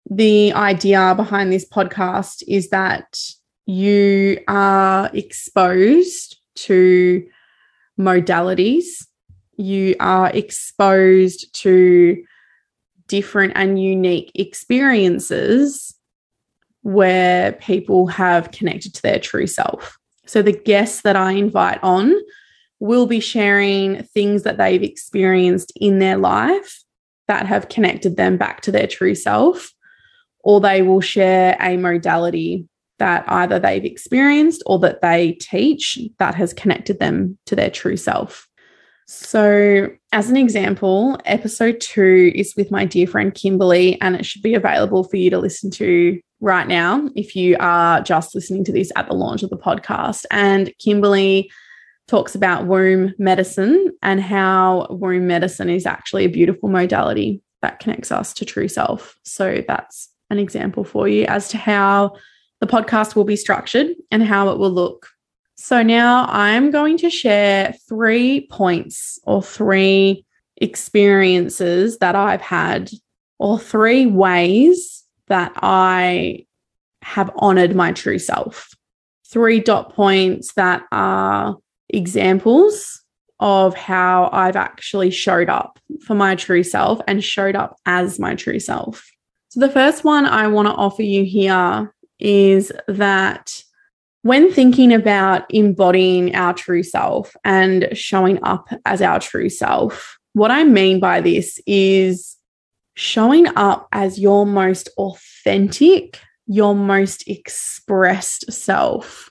the 0.10 0.52
idea 0.54 1.14
behind 1.16 1.52
this 1.52 1.68
podcast 1.68 2.44
is 2.48 2.70
that 2.70 3.20
you 3.68 4.40
are 4.48 5.12
exposed 5.14 6.38
to 6.56 7.24
modalities 8.00 9.06
you 9.60 9.94
are 10.00 10.32
exposed 10.34 11.54
to 11.54 12.24
different 13.08 13.52
and 13.56 13.82
unique 13.82 14.32
experiences 14.34 15.94
where 16.82 17.54
people 17.54 18.08
have 18.08 18.52
connected 18.52 18.94
to 18.96 19.02
their 19.02 19.20
true 19.20 19.48
self. 19.48 19.98
So, 20.26 20.42
the 20.42 20.54
guests 20.54 21.02
that 21.02 21.16
I 21.16 21.32
invite 21.32 21.80
on 21.84 22.14
will 22.80 23.06
be 23.06 23.20
sharing 23.20 24.04
things 24.04 24.44
that 24.44 24.58
they've 24.58 24.84
experienced 24.84 25.74
in 25.76 26.00
their 26.00 26.18
life 26.18 26.84
that 27.28 27.46
have 27.46 27.70
connected 27.70 28.16
them 28.16 28.38
back 28.38 28.62
to 28.62 28.72
their 28.72 28.88
true 28.88 29.16
self, 29.16 29.72
or 30.44 30.60
they 30.60 30.82
will 30.82 31.02
share 31.02 31.58
a 31.60 31.78
modality 31.78 32.68
that 33.00 33.24
either 33.28 33.60
they've 33.60 33.86
experienced 33.86 34.62
or 34.66 34.80
that 34.80 35.02
they 35.02 35.34
teach 35.34 35.98
that 36.20 36.36
has 36.36 36.54
connected 36.54 37.00
them 37.00 37.38
to 37.46 37.56
their 37.56 37.70
true 37.70 37.98
self. 37.98 38.48
So, 39.08 39.88
as 40.12 40.30
an 40.30 40.38
example, 40.38 41.18
episode 41.26 41.80
two 41.82 42.32
is 42.36 42.54
with 42.56 42.70
my 42.70 42.86
dear 42.86 43.08
friend 43.08 43.34
Kimberly, 43.34 44.00
and 44.02 44.16
it 44.16 44.26
should 44.26 44.44
be 44.44 44.54
available 44.54 45.04
for 45.04 45.18
you 45.18 45.32
to 45.32 45.40
listen 45.40 45.72
to 45.72 46.20
right 46.42 46.68
now 46.68 47.10
if 47.16 47.36
you 47.36 47.58
are 47.60 48.02
just 48.02 48.34
listening 48.34 48.64
to 48.66 48.72
this 48.72 48.92
at 48.96 49.08
the 49.08 49.14
launch 49.14 49.44
of 49.44 49.50
the 49.50 49.58
podcast. 49.58 50.26
And 50.32 50.74
Kimberly 50.80 51.52
talks 52.08 52.34
about 52.36 52.66
womb 52.66 53.14
medicine 53.18 53.92
and 54.02 54.22
how 54.22 54.88
womb 54.90 55.28
medicine 55.28 55.70
is 55.70 55.86
actually 55.86 56.26
a 56.26 56.30
beautiful 56.30 56.70
modality 56.70 57.42
that 57.62 57.80
connects 57.80 58.12
us 58.12 58.34
to 58.34 58.46
true 58.46 58.68
self. 58.68 59.18
So, 59.24 59.64
that's 59.68 60.10
an 60.30 60.40
example 60.40 60.84
for 60.84 61.08
you 61.08 61.26
as 61.26 61.50
to 61.50 61.58
how 61.58 62.16
the 62.62 62.68
podcast 62.68 63.16
will 63.16 63.24
be 63.24 63.36
structured 63.36 63.88
and 64.12 64.24
how 64.24 64.50
it 64.50 64.60
will 64.60 64.72
look 64.72 65.08
so 65.62 65.84
now 65.84 66.26
I'm 66.30 66.72
going 66.72 66.98
to 67.00 67.10
share 67.10 67.76
three 67.90 68.48
points 68.50 69.20
or 69.24 69.44
three 69.44 70.26
experiences 70.56 71.98
that 71.98 72.16
I've 72.16 72.42
had, 72.42 72.90
or 73.40 73.60
three 73.60 74.06
ways 74.06 75.04
that 75.30 75.54
I 75.58 76.46
have 77.02 77.32
honored 77.38 77.76
my 77.76 77.92
true 77.92 78.20
self. 78.20 78.70
Three 79.32 79.60
dot 79.60 79.94
points 79.94 80.54
that 80.54 80.84
are 80.92 81.58
examples 81.90 83.02
of 83.40 83.76
how 83.76 84.30
I've 84.34 84.56
actually 84.56 85.12
showed 85.12 85.50
up 85.50 85.80
for 86.06 86.14
my 86.14 86.36
true 86.36 86.64
self 86.64 87.00
and 87.08 87.24
showed 87.24 87.56
up 87.56 87.78
as 87.86 88.20
my 88.20 88.36
true 88.36 88.60
self. 88.60 89.10
So, 89.50 89.60
the 89.62 89.70
first 89.70 90.04
one 90.04 90.26
I 90.26 90.48
want 90.48 90.68
to 90.68 90.74
offer 90.74 91.04
you 91.04 91.24
here 91.24 91.94
is 92.20 92.72
that 92.88 93.64
when 94.24 94.52
thinking 94.52 94.94
about 94.94 95.46
embodying 95.50 96.36
our 96.36 96.54
true 96.54 96.84
self 96.84 97.36
and 97.46 97.88
showing 97.94 98.44
up 98.44 98.68
as 98.86 99.02
our 99.02 99.20
true 99.20 99.50
self, 99.50 100.18
what 100.34 100.52
I 100.52 100.64
mean 100.66 101.00
by 101.00 101.22
this 101.22 101.60
is 101.66 102.36
showing 103.00 103.48
up 103.56 103.88
as 103.94 104.20
your 104.20 104.46
most 104.46 104.90
authentic, 104.98 106.20
your 106.48 106.76
most 106.76 107.26
expressed 107.30 108.52
self, 108.52 109.30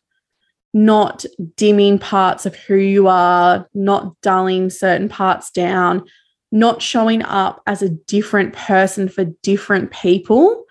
not 0.73 1.27
dimming 1.55 1.99
parts 1.99 2.47
of 2.47 2.57
who 2.57 2.77
you 2.77 3.09
are, 3.09 3.69
not 3.75 4.19
dulling 4.23 4.71
certain 4.71 5.07
parts 5.07 5.51
down, 5.51 6.03
not 6.51 6.81
showing 6.81 7.23
up 7.25 7.61
as 7.67 7.83
a 7.83 7.91
different 7.91 8.55
person 8.55 9.07
for 9.07 9.25
different 9.43 9.91
people 9.91 10.65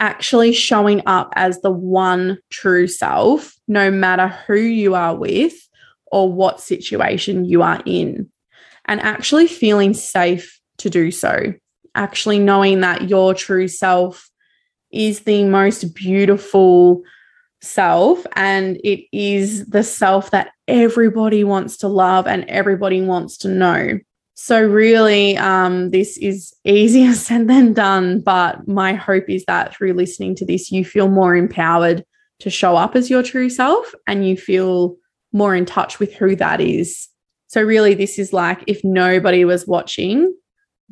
actually 0.00 0.54
showing 0.54 1.02
up 1.04 1.30
as 1.36 1.60
the 1.60 1.70
one 1.70 2.38
true 2.48 2.86
self, 2.86 3.54
no 3.68 3.90
matter 3.90 4.28
who 4.46 4.56
you 4.56 4.94
are 4.94 5.14
with 5.14 5.52
or 6.06 6.32
what 6.32 6.58
situation 6.58 7.44
you 7.44 7.60
are 7.60 7.82
in, 7.84 8.30
and 8.86 8.98
actually 9.02 9.46
feeling 9.46 9.92
safe 9.92 10.58
to 10.78 10.88
do 10.88 11.10
so. 11.10 11.52
Actually, 11.94 12.38
knowing 12.38 12.80
that 12.80 13.08
your 13.08 13.34
true 13.34 13.68
self 13.68 14.30
is 14.90 15.20
the 15.20 15.44
most 15.44 15.94
beautiful 15.94 17.02
self 17.60 18.26
and 18.36 18.78
it 18.84 19.04
is 19.12 19.66
the 19.66 19.82
self 19.82 20.30
that 20.30 20.50
everybody 20.68 21.44
wants 21.44 21.78
to 21.78 21.88
love 21.88 22.26
and 22.26 22.44
everybody 22.44 23.00
wants 23.00 23.36
to 23.38 23.48
know. 23.48 23.98
So, 24.34 24.60
really, 24.60 25.36
um, 25.38 25.90
this 25.90 26.18
is 26.18 26.54
easier 26.64 27.12
said 27.14 27.48
than 27.48 27.72
done. 27.72 28.20
But 28.20 28.66
my 28.66 28.94
hope 28.94 29.28
is 29.28 29.44
that 29.46 29.74
through 29.74 29.94
listening 29.94 30.34
to 30.36 30.44
this, 30.44 30.70
you 30.70 30.84
feel 30.84 31.08
more 31.08 31.36
empowered 31.36 32.04
to 32.40 32.50
show 32.50 32.76
up 32.76 32.96
as 32.96 33.08
your 33.08 33.22
true 33.22 33.48
self 33.48 33.94
and 34.06 34.26
you 34.26 34.36
feel 34.36 34.96
more 35.32 35.54
in 35.54 35.64
touch 35.64 35.98
with 35.98 36.12
who 36.14 36.36
that 36.36 36.60
is. 36.60 37.08
So, 37.46 37.62
really, 37.62 37.94
this 37.94 38.18
is 38.18 38.32
like 38.32 38.64
if 38.66 38.82
nobody 38.82 39.44
was 39.44 39.66
watching, 39.66 40.34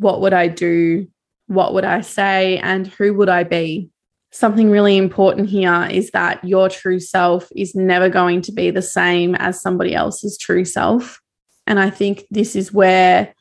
what 0.03 0.21
would 0.21 0.33
I 0.33 0.49
do? 0.49 1.07
What 1.47 1.75
would 1.75 1.85
I 1.85 2.01
say? 2.01 2.59
And 2.59 2.87
who 2.87 3.15
would 3.15 3.29
I 3.29 3.45
be? 3.45 3.91
Something 4.33 4.71
really 4.71 4.97
important 4.97 5.49
here 5.49 5.87
is 5.91 6.11
that 6.11 6.43
your 6.45 6.69
true 6.69 7.01
self 7.01 7.49
is 7.55 7.75
never 7.75 8.09
going 8.09 8.43
to 8.43 8.53
be 8.53 8.71
the 8.71 8.83
same 8.83 9.35
as 9.35 9.61
somebody 9.61 9.95
else's 9.95 10.38
true 10.38 10.65
self. 10.65 11.21
And 11.67 11.79
I 11.79 11.91
think 11.91 12.25
this 12.31 12.57
is 12.57 12.73
where 12.73 13.35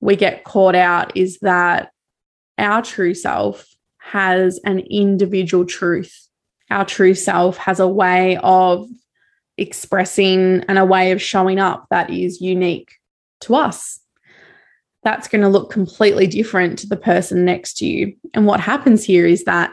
we 0.00 0.16
get 0.16 0.44
caught 0.44 0.74
out 0.74 1.16
is 1.16 1.38
that 1.40 1.90
our 2.56 2.82
true 2.82 3.14
self 3.14 3.66
has 3.98 4.58
an 4.64 4.80
individual 4.80 5.64
truth. 5.64 6.28
Our 6.70 6.84
true 6.84 7.14
self 7.14 7.56
has 7.58 7.78
a 7.78 7.88
way 7.88 8.38
of 8.42 8.88
expressing 9.58 10.64
and 10.68 10.78
a 10.78 10.84
way 10.84 11.12
of 11.12 11.20
showing 11.20 11.58
up 11.58 11.86
that 11.90 12.10
is 12.10 12.40
unique 12.40 12.92
to 13.40 13.54
us. 13.54 14.00
That's 15.02 15.28
going 15.28 15.42
to 15.42 15.48
look 15.48 15.70
completely 15.70 16.26
different 16.26 16.78
to 16.80 16.86
the 16.86 16.96
person 16.96 17.44
next 17.44 17.78
to 17.78 17.86
you. 17.86 18.14
And 18.34 18.46
what 18.46 18.60
happens 18.60 19.04
here 19.04 19.26
is 19.26 19.44
that 19.44 19.72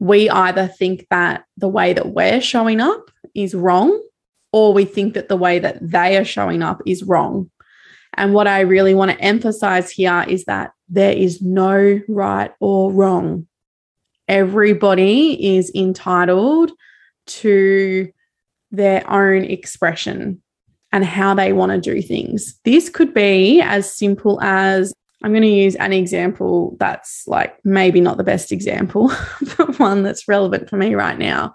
we 0.00 0.28
either 0.28 0.66
think 0.66 1.06
that 1.10 1.44
the 1.56 1.68
way 1.68 1.92
that 1.92 2.08
we're 2.08 2.40
showing 2.40 2.80
up 2.80 3.10
is 3.34 3.54
wrong 3.54 4.02
or 4.52 4.72
we 4.72 4.84
think 4.84 5.14
that 5.14 5.28
the 5.28 5.36
way 5.36 5.58
that 5.58 5.78
they 5.80 6.16
are 6.16 6.24
showing 6.24 6.62
up 6.62 6.82
is 6.86 7.04
wrong. 7.04 7.50
And 8.14 8.34
what 8.34 8.48
I 8.48 8.60
really 8.60 8.94
want 8.94 9.12
to 9.12 9.20
emphasize 9.20 9.90
here 9.90 10.24
is 10.26 10.44
that 10.46 10.72
there 10.88 11.12
is 11.12 11.40
no 11.40 12.00
right 12.08 12.50
or 12.58 12.90
wrong. 12.90 13.46
Everybody 14.26 15.56
is 15.56 15.70
entitled 15.74 16.72
to 17.26 18.10
their 18.72 19.08
own 19.10 19.44
expression 19.44 20.42
and 20.92 21.04
how 21.04 21.34
they 21.34 21.52
want 21.52 21.72
to 21.72 21.80
do 21.80 22.02
things. 22.02 22.58
This 22.64 22.88
could 22.88 23.14
be 23.14 23.60
as 23.60 23.92
simple 23.92 24.40
as 24.42 24.92
I'm 25.22 25.32
going 25.32 25.42
to 25.42 25.48
use 25.48 25.76
an 25.76 25.92
example 25.92 26.76
that's 26.80 27.26
like 27.26 27.58
maybe 27.64 28.00
not 28.00 28.16
the 28.16 28.24
best 28.24 28.52
example, 28.52 29.12
but 29.56 29.78
one 29.78 30.02
that's 30.02 30.28
relevant 30.28 30.68
for 30.70 30.76
me 30.76 30.94
right 30.94 31.18
now. 31.18 31.54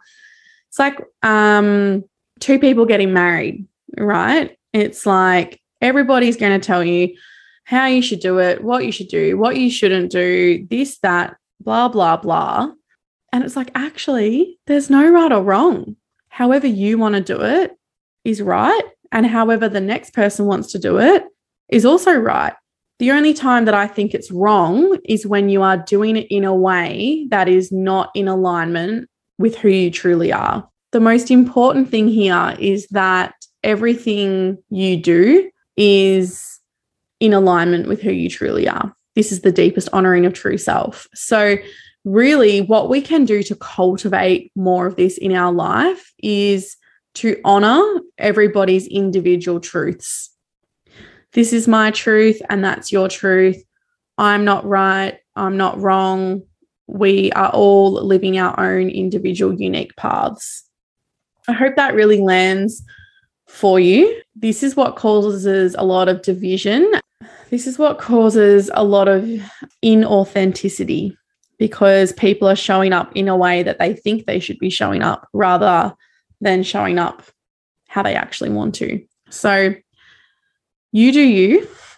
It's 0.69 0.79
like 0.79 1.01
um, 1.23 2.03
two 2.39 2.59
people 2.59 2.85
getting 2.85 3.13
married, 3.13 3.67
right? 3.97 4.57
It's 4.73 5.05
like 5.05 5.61
everybody's 5.81 6.37
going 6.37 6.59
to 6.59 6.65
tell 6.65 6.83
you 6.83 7.15
how 7.63 7.87
you 7.87 8.01
should 8.01 8.19
do 8.19 8.39
it, 8.39 8.63
what 8.63 8.85
you 8.85 8.91
should 8.91 9.07
do, 9.07 9.37
what 9.37 9.57
you 9.57 9.71
shouldn't 9.71 10.11
do, 10.11 10.65
this, 10.69 10.99
that, 10.99 11.35
blah, 11.59 11.87
blah, 11.87 12.17
blah. 12.17 12.71
And 13.33 13.43
it's 13.43 13.55
like, 13.55 13.71
actually, 13.73 14.59
there's 14.67 14.89
no 14.89 15.09
right 15.09 15.31
or 15.31 15.41
wrong. 15.41 15.95
However, 16.29 16.67
you 16.67 16.97
want 16.97 17.15
to 17.15 17.21
do 17.21 17.41
it 17.41 17.71
is 18.23 18.41
right. 18.41 18.83
And 19.11 19.25
however, 19.25 19.69
the 19.69 19.81
next 19.81 20.13
person 20.13 20.45
wants 20.45 20.71
to 20.71 20.79
do 20.79 20.97
it 20.99 21.23
is 21.69 21.85
also 21.85 22.13
right. 22.13 22.53
The 22.99 23.11
only 23.11 23.33
time 23.33 23.65
that 23.65 23.73
I 23.73 23.87
think 23.87 24.13
it's 24.13 24.31
wrong 24.31 24.97
is 25.03 25.27
when 25.27 25.49
you 25.49 25.61
are 25.61 25.77
doing 25.77 26.15
it 26.15 26.27
in 26.29 26.45
a 26.45 26.55
way 26.55 27.27
that 27.29 27.49
is 27.49 27.71
not 27.71 28.09
in 28.15 28.27
alignment 28.27 29.09
with 29.37 29.57
who 29.57 29.69
you 29.69 29.91
truly 29.91 30.31
are 30.31 30.67
the 30.95 31.01
most 31.01 31.29
important 31.29 31.89
thing 31.89 32.07
here 32.07 32.55
is 32.57 32.87
that 32.91 33.33
everything 33.65 34.57
you 34.69 34.95
do 34.95 35.51
is 35.75 36.61
in 37.19 37.33
alignment 37.33 37.89
with 37.89 38.01
who 38.01 38.11
you 38.11 38.29
truly 38.29 38.65
are. 38.65 38.95
This 39.13 39.33
is 39.33 39.41
the 39.41 39.51
deepest 39.51 39.89
honoring 39.91 40.25
of 40.25 40.33
true 40.33 40.57
self. 40.57 41.05
So, 41.13 41.57
really, 42.05 42.61
what 42.61 42.87
we 42.87 43.01
can 43.01 43.25
do 43.25 43.43
to 43.43 43.57
cultivate 43.57 44.53
more 44.55 44.87
of 44.87 44.95
this 44.95 45.17
in 45.17 45.33
our 45.33 45.51
life 45.51 46.13
is 46.23 46.77
to 47.15 47.39
honor 47.43 47.81
everybody's 48.17 48.87
individual 48.87 49.59
truths. 49.59 50.29
This 51.33 51.51
is 51.51 51.67
my 51.67 51.91
truth, 51.91 52.41
and 52.49 52.63
that's 52.63 52.91
your 52.91 53.09
truth. 53.09 53.61
I'm 54.17 54.45
not 54.45 54.65
right. 54.65 55.17
I'm 55.35 55.57
not 55.57 55.79
wrong. 55.79 56.43
We 56.87 57.31
are 57.33 57.49
all 57.49 57.91
living 57.91 58.37
our 58.37 58.57
own 58.59 58.89
individual, 58.89 59.59
unique 59.59 59.95
paths. 59.97 60.63
I 61.47 61.53
hope 61.53 61.75
that 61.75 61.93
really 61.93 62.21
lands 62.21 62.83
for 63.47 63.79
you. 63.79 64.21
This 64.35 64.63
is 64.63 64.75
what 64.75 64.95
causes 64.95 65.75
a 65.77 65.83
lot 65.83 66.07
of 66.07 66.21
division. 66.21 66.89
This 67.49 67.67
is 67.67 67.77
what 67.77 67.99
causes 67.99 68.71
a 68.73 68.83
lot 68.83 69.07
of 69.07 69.23
inauthenticity 69.83 71.15
because 71.57 72.11
people 72.13 72.47
are 72.47 72.55
showing 72.55 72.93
up 72.93 73.11
in 73.15 73.27
a 73.27 73.37
way 73.37 73.63
that 73.63 73.79
they 73.79 73.93
think 73.93 74.25
they 74.25 74.39
should 74.39 74.57
be 74.59 74.69
showing 74.69 75.01
up 75.01 75.27
rather 75.33 75.93
than 76.45 76.61
showing 76.63 76.99
up 76.99 77.23
how 77.87 78.03
they 78.03 78.13
actually 78.13 78.51
want 78.51 78.75
to. 78.75 79.03
So 79.29 79.75
you 80.91 81.11
do 81.11 81.21
you 81.21 81.67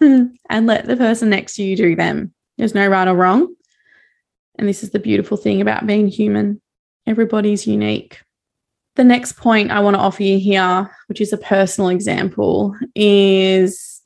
and 0.50 0.66
let 0.66 0.86
the 0.86 0.96
person 0.96 1.28
next 1.28 1.54
to 1.56 1.62
you 1.62 1.76
do 1.76 1.94
them. 1.94 2.32
There's 2.56 2.74
no 2.74 2.88
right 2.88 3.06
or 3.06 3.14
wrong. 3.14 3.54
And 4.58 4.66
this 4.66 4.82
is 4.82 4.90
the 4.90 4.98
beautiful 4.98 5.36
thing 5.36 5.60
about 5.60 5.86
being 5.86 6.08
human. 6.08 6.60
Everybody's 7.06 7.66
unique. 7.66 8.20
The 8.96 9.04
next 9.04 9.36
point 9.36 9.70
I 9.70 9.80
want 9.80 9.94
to 9.94 10.00
offer 10.00 10.22
you 10.22 10.38
here, 10.38 10.90
which 11.06 11.20
is 11.20 11.32
a 11.32 11.38
personal 11.38 11.90
example, 11.90 12.74
is 12.96 14.02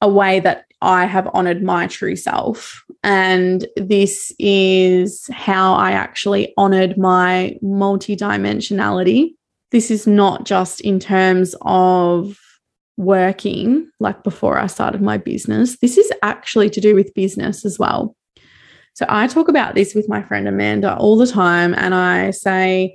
a 0.00 0.08
way 0.08 0.40
that 0.40 0.66
I 0.82 1.06
have 1.06 1.28
honored 1.32 1.62
my 1.62 1.86
true 1.86 2.16
self. 2.16 2.84
And 3.02 3.66
this 3.76 4.30
is 4.38 5.28
how 5.32 5.74
I 5.74 5.92
actually 5.92 6.52
honored 6.58 6.98
my 6.98 7.56
multidimensionality. 7.64 9.36
This 9.72 9.90
is 9.90 10.06
not 10.06 10.44
just 10.44 10.80
in 10.80 11.00
terms 11.00 11.54
of 11.62 12.38
working, 12.96 13.90
like 14.00 14.22
before 14.22 14.58
I 14.58 14.66
started 14.66 15.02
my 15.02 15.18
business. 15.18 15.76
This 15.78 15.98
is 15.98 16.10
actually 16.22 16.70
to 16.70 16.80
do 16.80 16.94
with 16.94 17.14
business 17.14 17.64
as 17.64 17.78
well. 17.78 18.16
So 18.94 19.04
I 19.08 19.26
talk 19.26 19.48
about 19.48 19.74
this 19.74 19.94
with 19.94 20.08
my 20.08 20.22
friend 20.22 20.48
Amanda 20.48 20.96
all 20.96 21.18
the 21.18 21.26
time. 21.26 21.74
And 21.74 21.94
I 21.94 22.30
say, 22.30 22.94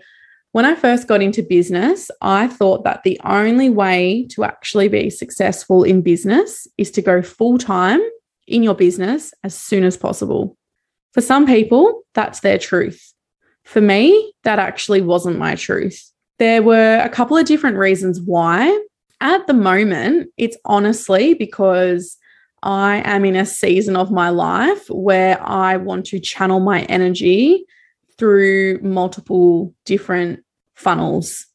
when 0.54 0.66
I 0.66 0.76
first 0.76 1.08
got 1.08 1.22
into 1.22 1.44
business, 1.44 2.10
I 2.22 2.48
thought 2.48 2.84
that 2.84 3.04
the 3.04 3.20
only 3.24 3.70
way 3.70 4.28
to 4.32 4.44
actually 4.44 4.88
be 4.88 5.10
successful 5.10 5.84
in 5.84 6.02
business 6.02 6.68
is 6.78 6.92
to 6.92 7.02
go 7.02 7.22
full 7.22 7.58
time 7.58 8.02
in 8.48 8.64
your 8.64 8.76
business 8.76 9.34
as 9.44 9.56
soon 9.56 9.84
as 9.84 9.96
possible. 9.96 10.58
For 11.14 11.22
some 11.22 11.46
people, 11.46 12.02
that's 12.16 12.40
their 12.40 12.58
truth. 12.58 13.14
For 13.64 13.80
me, 13.80 14.34
that 14.44 14.60
actually 14.60 15.02
wasn't 15.02 15.38
my 15.38 15.56
truth. 15.56 16.12
There 16.42 16.64
were 16.64 16.98
a 16.98 17.08
couple 17.08 17.38
of 17.38 17.46
different 17.46 17.78
reasons 17.78 18.20
why. 18.20 18.76
At 19.20 19.46
the 19.46 19.54
moment, 19.54 20.32
it's 20.38 20.58
honestly 20.66 21.36
because 21.36 22.18
I 22.64 23.04
am 23.06 23.26
in 23.26 23.36
a 23.36 23.46
season 23.46 23.96
of 23.96 24.10
my 24.10 24.30
life 24.30 24.90
where 24.90 25.40
I 25.40 25.78
want 25.78 26.08
to 26.08 26.20
channel 26.20 26.60
my 26.60 26.82
energy 26.86 27.64
through 28.18 28.80
multiple 28.82 29.72
different 29.86 30.44
funnels. 30.74 31.46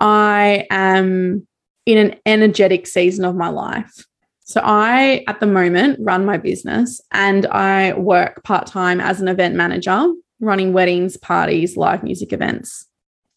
I 0.00 0.66
am 0.70 1.46
in 1.84 1.98
an 1.98 2.16
energetic 2.24 2.86
season 2.86 3.26
of 3.26 3.36
my 3.36 3.48
life. 3.50 4.06
So 4.44 4.62
I, 4.64 5.22
at 5.28 5.40
the 5.40 5.46
moment, 5.46 5.98
run 6.00 6.24
my 6.24 6.38
business 6.38 6.98
and 7.12 7.44
I 7.48 7.92
work 7.92 8.42
part 8.42 8.66
time 8.68 9.02
as 9.02 9.20
an 9.20 9.28
event 9.28 9.54
manager, 9.54 10.02
running 10.40 10.72
weddings, 10.72 11.18
parties, 11.18 11.76
live 11.76 12.02
music 12.02 12.32
events, 12.32 12.86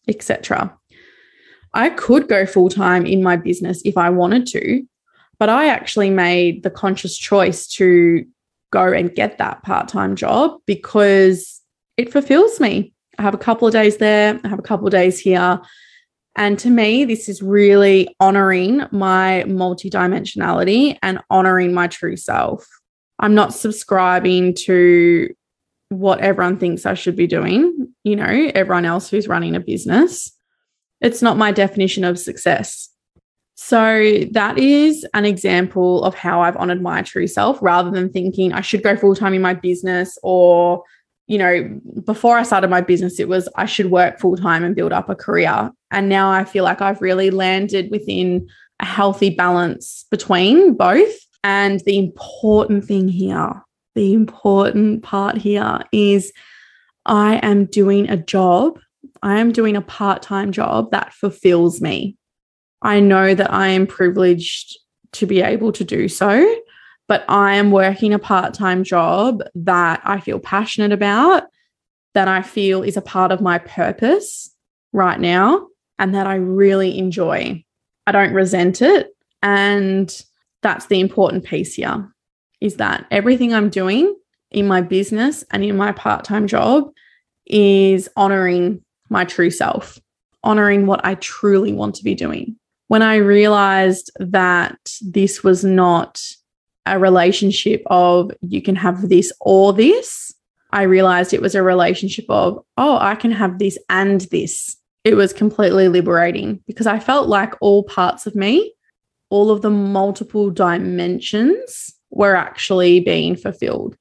etc. 0.08 0.76
I 1.74 1.90
could 1.90 2.28
go 2.28 2.46
full 2.46 2.68
time 2.68 3.06
in 3.06 3.22
my 3.22 3.36
business 3.36 3.82
if 3.84 3.96
I 3.96 4.10
wanted 4.10 4.46
to, 4.48 4.82
but 5.38 5.48
I 5.48 5.68
actually 5.68 6.10
made 6.10 6.62
the 6.62 6.70
conscious 6.70 7.16
choice 7.16 7.66
to 7.74 8.24
go 8.70 8.92
and 8.92 9.14
get 9.14 9.38
that 9.38 9.62
part 9.62 9.88
time 9.88 10.16
job 10.16 10.58
because 10.66 11.60
it 11.96 12.12
fulfills 12.12 12.60
me. 12.60 12.92
I 13.18 13.22
have 13.22 13.34
a 13.34 13.38
couple 13.38 13.66
of 13.66 13.72
days 13.72 13.98
there, 13.98 14.40
I 14.42 14.48
have 14.48 14.58
a 14.58 14.62
couple 14.62 14.86
of 14.86 14.92
days 14.92 15.18
here. 15.18 15.60
And 16.36 16.58
to 16.60 16.70
me, 16.70 17.04
this 17.04 17.28
is 17.28 17.42
really 17.42 18.14
honoring 18.20 18.82
my 18.92 19.44
multidimensionality 19.46 20.96
and 21.02 21.18
honoring 21.30 21.74
my 21.74 21.88
true 21.88 22.16
self. 22.16 22.64
I'm 23.18 23.34
not 23.34 23.54
subscribing 23.54 24.54
to 24.66 25.34
what 25.88 26.20
everyone 26.20 26.58
thinks 26.58 26.86
I 26.86 26.94
should 26.94 27.16
be 27.16 27.26
doing, 27.26 27.77
you 28.08 28.16
know, 28.16 28.50
everyone 28.54 28.84
else 28.84 29.08
who's 29.08 29.28
running 29.28 29.54
a 29.54 29.60
business. 29.60 30.32
It's 31.00 31.22
not 31.22 31.36
my 31.36 31.52
definition 31.52 32.04
of 32.04 32.18
success. 32.18 32.88
So 33.54 34.24
that 34.32 34.58
is 34.58 35.06
an 35.14 35.24
example 35.24 36.04
of 36.04 36.14
how 36.14 36.42
I've 36.42 36.56
honored 36.56 36.80
my 36.80 37.02
true 37.02 37.26
self 37.26 37.58
rather 37.60 37.90
than 37.90 38.08
thinking 38.08 38.52
I 38.52 38.60
should 38.60 38.82
go 38.82 38.96
full 38.96 39.14
time 39.14 39.34
in 39.34 39.42
my 39.42 39.54
business 39.54 40.16
or 40.22 40.84
you 41.28 41.36
know, 41.36 41.78
before 42.06 42.38
I 42.38 42.42
started 42.42 42.70
my 42.70 42.80
business, 42.80 43.20
it 43.20 43.28
was 43.28 43.50
I 43.54 43.66
should 43.66 43.90
work 43.90 44.18
full 44.18 44.36
time 44.36 44.64
and 44.64 44.74
build 44.74 44.94
up 44.94 45.10
a 45.10 45.14
career. 45.14 45.70
And 45.90 46.08
now 46.08 46.30
I 46.30 46.44
feel 46.44 46.64
like 46.64 46.80
I've 46.80 47.02
really 47.02 47.30
landed 47.30 47.90
within 47.90 48.48
a 48.80 48.86
healthy 48.86 49.30
balance 49.30 50.06
between 50.10 50.72
both. 50.74 51.14
And 51.44 51.80
the 51.80 51.98
important 51.98 52.86
thing 52.86 53.08
here, 53.08 53.62
the 53.94 54.14
important 54.14 55.02
part 55.02 55.36
here 55.36 55.80
is 55.92 56.32
I 57.08 57.36
am 57.36 57.66
doing 57.66 58.08
a 58.08 58.16
job, 58.16 58.78
I 59.22 59.38
am 59.40 59.52
doing 59.52 59.76
a 59.76 59.82
part 59.82 60.22
time 60.22 60.52
job 60.52 60.90
that 60.92 61.12
fulfills 61.12 61.80
me. 61.80 62.16
I 62.82 63.00
know 63.00 63.34
that 63.34 63.52
I 63.52 63.68
am 63.68 63.86
privileged 63.86 64.78
to 65.12 65.26
be 65.26 65.40
able 65.40 65.72
to 65.72 65.84
do 65.84 66.06
so 66.06 66.58
but 67.08 67.24
I 67.26 67.54
am 67.54 67.70
working 67.70 68.12
a 68.12 68.18
part 68.18 68.54
time 68.54 68.84
job 68.84 69.42
that 69.54 70.00
I 70.04 70.20
feel 70.20 70.38
passionate 70.38 70.92
about, 70.92 71.44
that 72.14 72.28
I 72.28 72.42
feel 72.42 72.82
is 72.82 72.96
a 72.96 73.02
part 73.02 73.32
of 73.32 73.40
my 73.40 73.58
purpose 73.58 74.54
right 74.92 75.18
now, 75.18 75.66
and 75.98 76.14
that 76.14 76.26
I 76.26 76.34
really 76.34 76.96
enjoy. 76.98 77.64
I 78.06 78.12
don't 78.12 78.34
resent 78.34 78.82
it. 78.82 79.08
And 79.42 80.14
that's 80.62 80.86
the 80.86 81.00
important 81.00 81.44
piece 81.44 81.74
here 81.74 82.08
is 82.60 82.76
that 82.76 83.06
everything 83.10 83.54
I'm 83.54 83.70
doing 83.70 84.14
in 84.50 84.66
my 84.66 84.80
business 84.80 85.44
and 85.50 85.64
in 85.64 85.76
my 85.76 85.92
part 85.92 86.24
time 86.24 86.46
job 86.46 86.90
is 87.46 88.08
honoring 88.16 88.82
my 89.08 89.24
true 89.24 89.50
self, 89.50 89.98
honoring 90.44 90.86
what 90.86 91.04
I 91.04 91.14
truly 91.16 91.72
want 91.72 91.94
to 91.96 92.04
be 92.04 92.14
doing. 92.14 92.56
When 92.88 93.02
I 93.02 93.16
realized 93.16 94.10
that 94.18 94.78
this 95.02 95.42
was 95.42 95.64
not 95.64 96.22
a 96.86 96.98
relationship 96.98 97.82
of 97.86 98.30
you 98.40 98.62
can 98.62 98.76
have 98.76 99.08
this 99.08 99.32
or 99.40 99.72
this, 99.72 100.32
I 100.70 100.82
realized 100.82 101.32
it 101.32 101.42
was 101.42 101.54
a 101.54 101.62
relationship 101.62 102.26
of, 102.28 102.62
oh, 102.76 102.98
I 102.98 103.14
can 103.14 103.30
have 103.30 103.58
this 103.58 103.78
and 103.88 104.22
this. 104.22 104.76
It 105.04 105.14
was 105.14 105.32
completely 105.32 105.88
liberating 105.88 106.62
because 106.66 106.86
I 106.86 106.98
felt 106.98 107.28
like 107.28 107.54
all 107.60 107.84
parts 107.84 108.26
of 108.26 108.34
me, 108.34 108.74
all 109.30 109.50
of 109.50 109.62
the 109.62 109.70
multiple 109.70 110.50
dimensions 110.50 111.94
were 112.10 112.36
actually 112.36 113.00
being 113.00 113.36
fulfilled. 113.36 113.96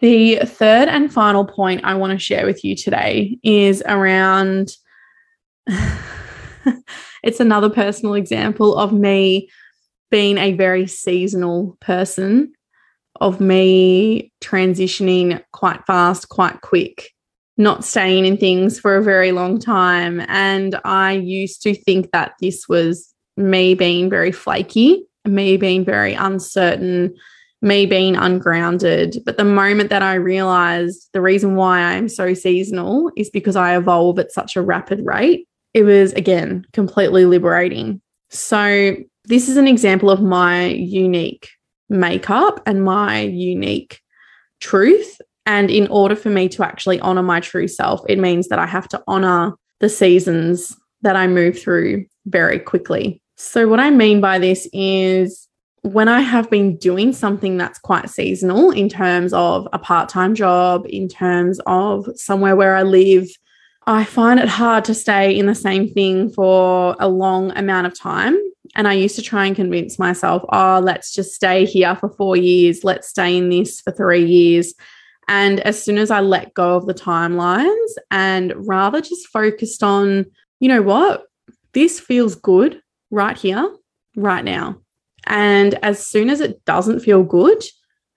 The 0.00 0.36
third 0.44 0.88
and 0.88 1.12
final 1.12 1.44
point 1.44 1.82
I 1.84 1.94
want 1.94 2.12
to 2.12 2.18
share 2.18 2.46
with 2.46 2.64
you 2.64 2.74
today 2.74 3.38
is 3.42 3.82
around 3.86 4.72
it's 7.22 7.40
another 7.40 7.68
personal 7.68 8.14
example 8.14 8.76
of 8.78 8.92
me 8.92 9.50
being 10.10 10.38
a 10.38 10.52
very 10.52 10.86
seasonal 10.86 11.76
person, 11.80 12.52
of 13.20 13.40
me 13.40 14.32
transitioning 14.40 15.42
quite 15.52 15.84
fast, 15.86 16.30
quite 16.30 16.62
quick, 16.62 17.10
not 17.58 17.84
staying 17.84 18.24
in 18.24 18.38
things 18.38 18.80
for 18.80 18.96
a 18.96 19.02
very 19.02 19.32
long 19.32 19.58
time. 19.58 20.22
And 20.28 20.80
I 20.84 21.12
used 21.12 21.62
to 21.62 21.74
think 21.74 22.10
that 22.12 22.32
this 22.40 22.66
was 22.68 23.12
me 23.36 23.74
being 23.74 24.08
very 24.08 24.32
flaky, 24.32 25.04
me 25.26 25.58
being 25.58 25.84
very 25.84 26.14
uncertain, 26.14 27.14
me 27.62 27.86
being 27.86 28.16
ungrounded. 28.16 29.18
But 29.24 29.36
the 29.36 29.44
moment 29.44 29.90
that 29.90 30.02
I 30.02 30.14
realized 30.14 31.08
the 31.12 31.20
reason 31.20 31.56
why 31.56 31.80
I'm 31.80 32.08
so 32.08 32.34
seasonal 32.34 33.10
is 33.16 33.30
because 33.30 33.56
I 33.56 33.76
evolve 33.76 34.18
at 34.18 34.32
such 34.32 34.56
a 34.56 34.62
rapid 34.62 35.04
rate, 35.04 35.46
it 35.74 35.82
was 35.82 36.12
again 36.14 36.66
completely 36.72 37.24
liberating. 37.24 38.00
So 38.30 38.96
this 39.24 39.48
is 39.48 39.56
an 39.56 39.68
example 39.68 40.10
of 40.10 40.22
my 40.22 40.66
unique 40.66 41.50
makeup 41.88 42.62
and 42.66 42.84
my 42.84 43.20
unique 43.20 44.00
truth. 44.60 45.20
And 45.46 45.70
in 45.70 45.88
order 45.88 46.16
for 46.16 46.30
me 46.30 46.48
to 46.50 46.64
actually 46.64 47.00
honor 47.00 47.22
my 47.22 47.40
true 47.40 47.68
self, 47.68 48.02
it 48.08 48.18
means 48.18 48.48
that 48.48 48.58
I 48.58 48.66
have 48.66 48.88
to 48.88 49.02
honor 49.06 49.54
the 49.80 49.88
seasons 49.88 50.76
that 51.02 51.16
I 51.16 51.26
move 51.26 51.60
through 51.60 52.06
very 52.26 52.58
quickly. 52.58 53.22
So, 53.36 53.66
what 53.66 53.80
I 53.80 53.90
mean 53.90 54.20
by 54.20 54.38
this 54.38 54.68
is 54.72 55.48
when 55.82 56.08
I 56.08 56.20
have 56.20 56.50
been 56.50 56.76
doing 56.76 57.12
something 57.12 57.56
that's 57.56 57.78
quite 57.78 58.10
seasonal 58.10 58.70
in 58.70 58.88
terms 58.88 59.32
of 59.32 59.66
a 59.72 59.78
part 59.78 60.08
time 60.08 60.34
job, 60.34 60.84
in 60.88 61.08
terms 61.08 61.60
of 61.66 62.06
somewhere 62.16 62.56
where 62.56 62.76
I 62.76 62.82
live, 62.82 63.28
I 63.86 64.04
find 64.04 64.38
it 64.38 64.48
hard 64.48 64.84
to 64.84 64.94
stay 64.94 65.36
in 65.36 65.46
the 65.46 65.54
same 65.54 65.88
thing 65.88 66.30
for 66.30 66.96
a 67.00 67.08
long 67.08 67.50
amount 67.56 67.86
of 67.86 67.98
time 67.98 68.36
And 68.74 68.86
I 68.86 68.92
used 68.94 69.16
to 69.16 69.22
try 69.22 69.46
and 69.46 69.56
convince 69.56 69.98
myself, 69.98 70.44
oh, 70.50 70.80
let's 70.82 71.12
just 71.12 71.34
stay 71.34 71.64
here 71.64 71.96
for 71.96 72.08
four 72.08 72.36
years, 72.36 72.84
let's 72.84 73.08
stay 73.08 73.36
in 73.36 73.48
this 73.48 73.80
for 73.80 73.92
three 73.92 74.24
years. 74.24 74.74
And 75.28 75.60
as 75.60 75.82
soon 75.82 75.98
as 75.98 76.10
I 76.10 76.20
let 76.20 76.54
go 76.54 76.76
of 76.76 76.86
the 76.86 76.94
timelines 76.94 77.90
and 78.10 78.52
rather 78.56 79.00
just 79.00 79.28
focused 79.28 79.82
on, 79.82 80.26
you 80.60 80.68
know 80.68 80.82
what, 80.82 81.24
this 81.72 82.00
feels 82.00 82.34
good 82.34 82.80
right 83.10 83.36
here, 83.36 83.74
right 84.16 84.44
now. 84.44 84.80
And 85.26 85.74
as 85.84 86.06
soon 86.06 86.30
as 86.30 86.40
it 86.40 86.64
doesn't 86.64 87.00
feel 87.00 87.22
good 87.22 87.62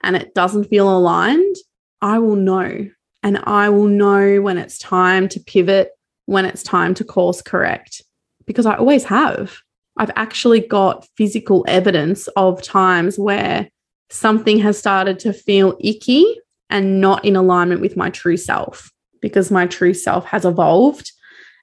and 0.01 0.15
it 0.15 0.33
doesn't 0.33 0.65
feel 0.65 0.95
aligned, 0.95 1.55
I 2.01 2.19
will 2.19 2.35
know. 2.35 2.87
And 3.23 3.37
I 3.43 3.69
will 3.69 3.87
know 3.87 4.41
when 4.41 4.57
it's 4.57 4.77
time 4.77 5.29
to 5.29 5.39
pivot, 5.39 5.91
when 6.25 6.45
it's 6.45 6.63
time 6.63 6.93
to 6.95 7.03
course 7.03 7.41
correct, 7.41 8.01
because 8.45 8.65
I 8.65 8.75
always 8.75 9.05
have. 9.05 9.57
I've 9.97 10.11
actually 10.15 10.59
got 10.59 11.07
physical 11.17 11.63
evidence 11.67 12.27
of 12.35 12.61
times 12.61 13.17
where 13.17 13.69
something 14.09 14.59
has 14.59 14.77
started 14.77 15.19
to 15.19 15.33
feel 15.33 15.77
icky 15.79 16.25
and 16.69 16.99
not 16.99 17.23
in 17.23 17.35
alignment 17.35 17.81
with 17.81 17.95
my 17.95 18.09
true 18.09 18.37
self 18.37 18.91
because 19.21 19.51
my 19.51 19.67
true 19.67 19.93
self 19.93 20.25
has 20.25 20.43
evolved 20.43 21.11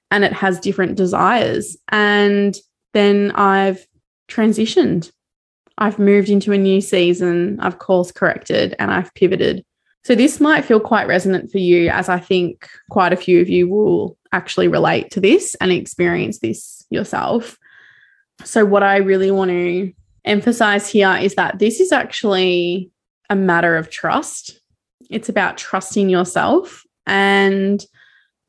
and 0.09 0.23
it 0.23 0.33
has 0.33 0.59
different 0.59 0.95
desires. 0.95 1.77
And 1.89 2.55
then 2.93 3.31
I've 3.31 3.85
transitioned. 4.29 5.11
I've 5.81 5.97
moved 5.97 6.29
into 6.29 6.51
a 6.51 6.59
new 6.59 6.79
season, 6.79 7.59
I've 7.59 7.79
course 7.79 8.11
corrected, 8.11 8.75
and 8.77 8.91
I've 8.91 9.11
pivoted. 9.15 9.65
So, 10.03 10.13
this 10.13 10.39
might 10.39 10.63
feel 10.63 10.79
quite 10.79 11.07
resonant 11.07 11.51
for 11.51 11.57
you, 11.57 11.89
as 11.89 12.07
I 12.07 12.19
think 12.19 12.69
quite 12.91 13.13
a 13.13 13.17
few 13.17 13.41
of 13.41 13.49
you 13.49 13.67
will 13.67 14.15
actually 14.31 14.67
relate 14.67 15.09
to 15.11 15.19
this 15.19 15.55
and 15.59 15.71
experience 15.71 16.37
this 16.37 16.85
yourself. 16.91 17.57
So, 18.43 18.63
what 18.63 18.83
I 18.83 18.97
really 18.97 19.31
want 19.31 19.49
to 19.49 19.91
emphasize 20.23 20.87
here 20.87 21.17
is 21.19 21.33
that 21.33 21.57
this 21.57 21.79
is 21.79 21.91
actually 21.91 22.91
a 23.31 23.35
matter 23.35 23.75
of 23.75 23.89
trust. 23.89 24.61
It's 25.09 25.29
about 25.29 25.57
trusting 25.57 26.09
yourself 26.09 26.83
and 27.07 27.83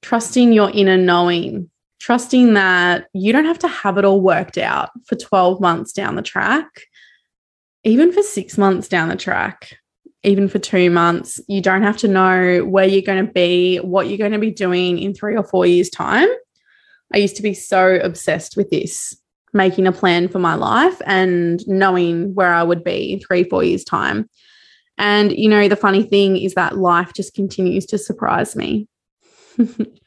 trusting 0.03 0.53
your 0.53 0.71
inner 0.71 0.99
knowing, 0.99 1.71
trusting 1.99 2.53
that 2.55 3.07
you 3.15 3.33
don't 3.33 3.47
have 3.47 3.61
to 3.61 3.69
have 3.69 3.97
it 3.97 4.05
all 4.05 4.21
worked 4.21 4.59
out 4.59 4.91
for 5.07 5.17
12 5.17 5.63
months 5.63 5.93
down 5.95 6.17
the 6.17 6.23
track, 6.23 6.69
even 7.85 8.13
for 8.13 8.23
six 8.23 8.57
months 8.57 8.89
down 8.89 9.09
the 9.09 9.17
track, 9.17 9.77
even 10.23 10.49
for 10.49 10.59
two 10.59 10.91
months. 10.91 11.41
You 11.49 11.61
don't 11.61 11.83
have 11.83 11.97
to 11.99 12.09
know 12.09 12.65
where 12.65 12.87
you're 12.87 13.03
going 13.03 13.27
to 13.27 13.33
be, 13.33 13.79
what 13.79 14.09
you're 14.09 14.19
going 14.19 14.33
to 14.33 14.39
be 14.39 14.51
doing 14.51 14.99
in 14.99 15.15
three 15.15 15.37
or 15.37 15.45
four 15.45 15.67
years' 15.67 15.91
time. 15.91 16.29
I 17.13 17.19
used 17.19 17.37
to 17.37 17.43
be 17.43 17.55
so 17.55 17.97
obsessed 17.97 18.57
with 18.57 18.71
this 18.71 19.17
making 19.53 19.87
a 19.87 19.93
plan 19.93 20.29
for 20.29 20.39
my 20.39 20.55
life 20.55 21.01
and 21.05 21.67
knowing 21.69 22.35
where 22.35 22.55
I 22.55 22.63
would 22.63 22.83
be 22.83 23.13
in 23.13 23.21
three, 23.21 23.45
four 23.45 23.63
years' 23.63 23.85
time. 23.85 24.29
And, 24.97 25.33
you 25.33 25.49
know, 25.49 25.69
the 25.69 25.77
funny 25.77 26.05
thing 26.05 26.37
is 26.37 26.55
that 26.55 26.79
life 26.79 27.13
just 27.15 27.35
continues 27.35 27.87
to 27.87 27.99
surprise 27.99 28.57
me. 28.57 28.89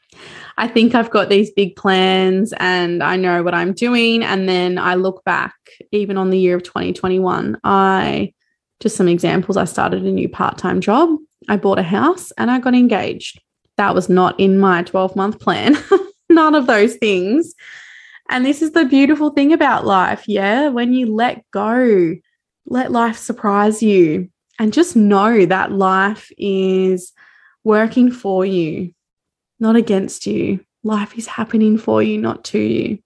I 0.58 0.68
think 0.68 0.94
I've 0.94 1.10
got 1.10 1.28
these 1.28 1.50
big 1.50 1.76
plans 1.76 2.54
and 2.58 3.02
I 3.02 3.16
know 3.16 3.42
what 3.42 3.54
I'm 3.54 3.74
doing. 3.74 4.22
And 4.22 4.48
then 4.48 4.78
I 4.78 4.94
look 4.94 5.22
back, 5.24 5.54
even 5.92 6.16
on 6.16 6.30
the 6.30 6.38
year 6.38 6.56
of 6.56 6.62
2021, 6.62 7.58
I 7.62 8.32
just 8.80 8.96
some 8.96 9.08
examples 9.08 9.56
I 9.56 9.64
started 9.64 10.02
a 10.04 10.10
new 10.10 10.28
part 10.28 10.58
time 10.58 10.80
job, 10.80 11.10
I 11.48 11.56
bought 11.56 11.78
a 11.78 11.82
house, 11.82 12.32
and 12.38 12.50
I 12.50 12.58
got 12.58 12.74
engaged. 12.74 13.40
That 13.76 13.94
was 13.94 14.08
not 14.08 14.38
in 14.40 14.58
my 14.58 14.82
12 14.82 15.16
month 15.16 15.40
plan. 15.40 15.76
None 16.30 16.54
of 16.54 16.66
those 16.66 16.96
things. 16.96 17.54
And 18.28 18.44
this 18.44 18.62
is 18.62 18.72
the 18.72 18.84
beautiful 18.84 19.30
thing 19.30 19.52
about 19.52 19.86
life. 19.86 20.24
Yeah. 20.26 20.68
When 20.68 20.92
you 20.92 21.14
let 21.14 21.44
go, 21.52 22.16
let 22.66 22.90
life 22.90 23.16
surprise 23.16 23.82
you 23.82 24.30
and 24.58 24.72
just 24.72 24.96
know 24.96 25.46
that 25.46 25.72
life 25.72 26.30
is 26.36 27.12
working 27.62 28.10
for 28.10 28.44
you, 28.44 28.92
not 29.58 29.76
against 29.76 30.26
you. 30.26 30.60
Life 30.82 31.16
is 31.16 31.26
happening 31.26 31.78
for 31.78 32.02
you, 32.02 32.18
not 32.18 32.44
to 32.46 32.58
you. 32.58 32.98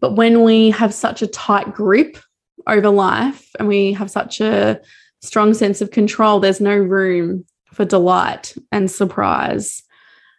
But 0.00 0.16
when 0.16 0.42
we 0.42 0.70
have 0.70 0.94
such 0.94 1.22
a 1.22 1.26
tight 1.26 1.74
grip 1.74 2.18
over 2.66 2.90
life 2.90 3.50
and 3.58 3.68
we 3.68 3.92
have 3.92 4.10
such 4.10 4.40
a 4.40 4.80
strong 5.20 5.52
sense 5.54 5.80
of 5.80 5.90
control, 5.90 6.40
there's 6.40 6.60
no 6.60 6.76
room 6.76 7.44
for 7.72 7.84
delight 7.84 8.54
and 8.72 8.90
surprise. 8.90 9.82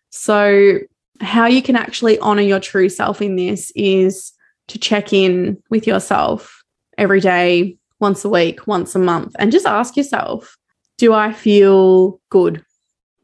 So, 0.09 0.79
how 1.19 1.45
you 1.45 1.61
can 1.61 1.75
actually 1.75 2.17
honor 2.19 2.41
your 2.41 2.59
true 2.59 2.89
self 2.89 3.21
in 3.21 3.35
this 3.35 3.71
is 3.75 4.33
to 4.69 4.79
check 4.79 5.13
in 5.13 5.61
with 5.69 5.85
yourself 5.85 6.63
every 6.97 7.19
day, 7.19 7.77
once 7.99 8.25
a 8.25 8.29
week, 8.29 8.65
once 8.65 8.95
a 8.95 8.99
month, 8.99 9.35
and 9.37 9.51
just 9.51 9.67
ask 9.67 9.95
yourself 9.95 10.57
Do 10.97 11.13
I 11.13 11.31
feel 11.31 12.19
good 12.29 12.65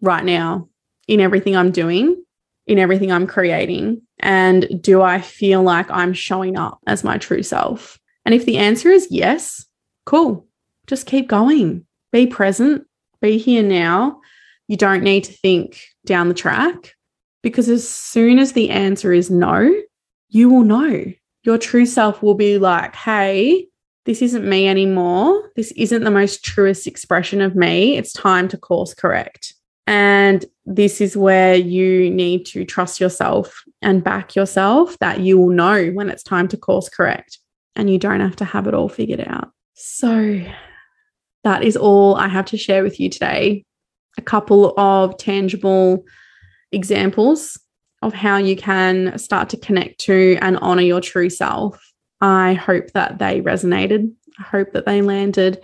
right 0.02 0.24
now 0.24 0.70
in 1.08 1.20
everything 1.20 1.56
I'm 1.56 1.72
doing, 1.72 2.22
in 2.66 2.80
everything 2.80 3.12
I'm 3.12 3.28
creating? 3.28 4.02
And 4.20 4.82
do 4.82 5.02
I 5.02 5.22
feel 5.22 5.64
like 5.64 5.90
I'm 5.92 6.14
showing 6.14 6.58
up 6.58 6.80
as 6.88 7.04
my 7.04 7.18
true 7.18 7.44
self? 7.44 8.00
And 8.26 8.34
if 8.34 8.46
the 8.46 8.58
answer 8.58 8.90
is 8.90 9.08
yes, 9.10 9.66
cool, 10.06 10.48
just 10.88 11.06
keep 11.06 11.28
going. 11.28 11.86
Be 12.12 12.28
present, 12.28 12.86
be 13.22 13.38
here 13.38 13.64
now. 13.64 14.20
You 14.68 14.78
don't 14.78 15.04
need 15.04 15.24
to 15.26 15.34
think 15.34 15.82
down 16.06 16.28
the 16.28 16.34
track 16.34 16.94
because 17.42 17.70
as 17.70 17.88
soon 17.88 18.40
as 18.40 18.54
the 18.54 18.70
answer 18.70 19.14
is 19.14 19.30
no, 19.30 19.74
you 20.30 20.50
will 20.50 20.64
know. 20.64 21.06
Your 21.44 21.58
true 21.58 21.86
self 21.86 22.22
will 22.22 22.36
be 22.36 22.58
like, 22.58 22.96
hey, 22.96 23.68
this 24.06 24.22
isn't 24.22 24.48
me 24.48 24.68
anymore. 24.68 25.52
This 25.56 25.72
isn't 25.74 26.04
the 26.04 26.12
most 26.12 26.44
truest 26.44 26.88
expression 26.88 27.42
of 27.42 27.56
me. 27.56 27.98
It's 27.98 28.12
time 28.14 28.48
to 28.50 28.58
course 28.58 28.94
correct. 28.94 29.54
And 29.88 30.46
this 30.66 31.00
is 31.00 31.16
where 31.16 31.56
you 31.56 32.10
need 32.10 32.46
to 32.48 32.66
trust 32.66 33.00
yourself 33.00 33.64
and 33.82 34.04
back 34.04 34.36
yourself 34.36 35.00
that 35.00 35.22
you 35.22 35.38
will 35.38 35.50
know 35.50 35.88
when 35.92 36.10
it's 36.10 36.24
time 36.24 36.50
to 36.50 36.58
course 36.58 36.90
correct 36.90 37.40
and 37.76 37.90
you 37.90 37.98
don't 37.98 38.20
have 38.20 38.36
to 38.36 38.46
have 38.46 38.68
it 38.68 38.74
all 38.74 38.90
figured 38.90 39.24
out. 39.26 39.52
So, 39.74 40.42
that 41.44 41.64
is 41.64 41.78
all 41.78 42.16
I 42.16 42.28
have 42.28 42.46
to 42.48 42.58
share 42.58 42.84
with 42.84 43.00
you 43.00 43.10
today. 43.10 43.64
A 44.18 44.22
couple 44.22 44.78
of 44.78 45.18
tangible 45.18 46.04
examples 46.74 47.58
of 48.02 48.14
how 48.14 48.38
you 48.38 48.58
can 48.58 49.18
start 49.18 49.50
to 49.50 49.58
connect 49.58 50.00
to 50.02 50.38
and 50.42 50.58
honor 50.58 50.82
your 50.82 51.00
true 51.00 51.30
self. 51.30 51.80
I 52.20 52.54
hope 52.56 52.92
that 52.94 53.20
they 53.20 53.42
resonated. 53.42 54.12
I 54.40 54.44
hope 54.44 54.74
that 54.74 54.86
they 54.86 55.02
landed. 55.02 55.64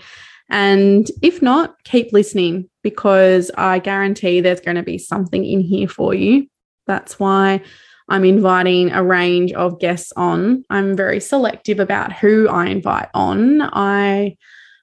And 0.53 1.09
if 1.23 1.41
not, 1.41 1.83
keep 1.83 2.13
listening 2.13 2.69
because 2.83 3.49
I 3.57 3.79
guarantee 3.79 4.39
there's 4.39 4.59
going 4.61 4.77
to 4.77 4.83
be 4.83 4.99
something 4.99 5.43
in 5.43 5.61
here 5.61 5.87
for 5.87 6.13
you. 6.13 6.45
That's 6.85 7.19
why 7.19 7.63
I'm 8.07 8.23
inviting 8.23 8.91
a 8.91 9.03
range 9.03 9.51
of 9.53 9.79
guests 9.79 10.13
on. 10.15 10.63
I'm 10.69 10.95
very 10.95 11.19
selective 11.19 11.79
about 11.79 12.13
who 12.13 12.47
I 12.47 12.67
invite 12.67 13.09
on. 13.15 13.63
I 13.63 14.37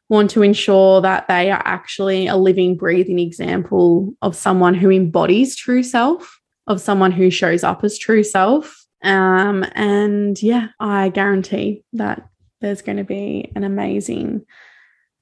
want 0.08 0.30
to 0.30 0.42
ensure 0.42 1.02
that 1.02 1.28
they 1.28 1.52
are 1.52 1.62
actually 1.64 2.26
a 2.26 2.36
living, 2.36 2.76
breathing 2.76 3.20
example 3.20 4.12
of 4.22 4.34
someone 4.34 4.74
who 4.74 4.90
embodies 4.90 5.54
true 5.54 5.84
self, 5.84 6.40
of 6.66 6.80
someone 6.80 7.12
who 7.12 7.30
shows 7.30 7.62
up 7.62 7.84
as 7.84 7.96
true 7.96 8.24
self. 8.24 8.84
Um, 9.04 9.64
and 9.76 10.42
yeah, 10.42 10.70
I 10.80 11.10
guarantee 11.10 11.84
that 11.92 12.28
there's 12.60 12.82
going 12.82 12.98
to 12.98 13.04
be 13.04 13.52
an 13.54 13.62
amazing 13.62 14.46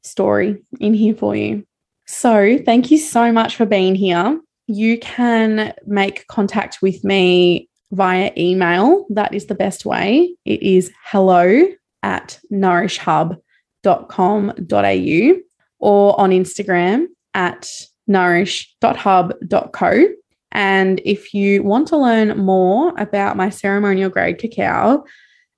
story 0.03 0.63
in 0.81 0.95
here 0.95 1.15
for 1.15 1.35
you. 1.37 1.65
So, 2.07 2.59
thank 2.65 2.91
you 2.91 2.99
so 2.99 3.33
much 3.33 3.57
for 3.57 3.67
being 3.67 3.95
here. 3.95 4.41
You 4.67 4.99
can 4.99 5.75
make 5.87 6.27
contact 6.29 6.79
with 6.81 7.05
me 7.05 7.69
via 7.93 8.33
email. 8.37 9.07
That 9.11 9.35
is 9.35 9.47
the 9.47 9.55
best 9.55 9.85
way. 9.85 10.35
It 10.45 10.63
is 10.63 10.91
hello 11.05 11.69
at 12.03 12.39
nourishhub.com 12.53 13.39
nourish.hub.com.au 13.85 15.41
or 15.81 16.21
on 16.21 16.31
Instagram 16.31 17.07
at 17.35 17.69
nourish.hub.co. 18.07 20.05
And 20.53 21.01
if 21.05 21.35
you 21.35 21.63
want 21.63 21.89
to 21.89 21.97
learn 21.97 22.39
more 22.39 22.95
about 22.99 23.37
my 23.37 23.51
ceremonial 23.51 24.09
grade 24.11 24.39
cacao, 24.39 25.05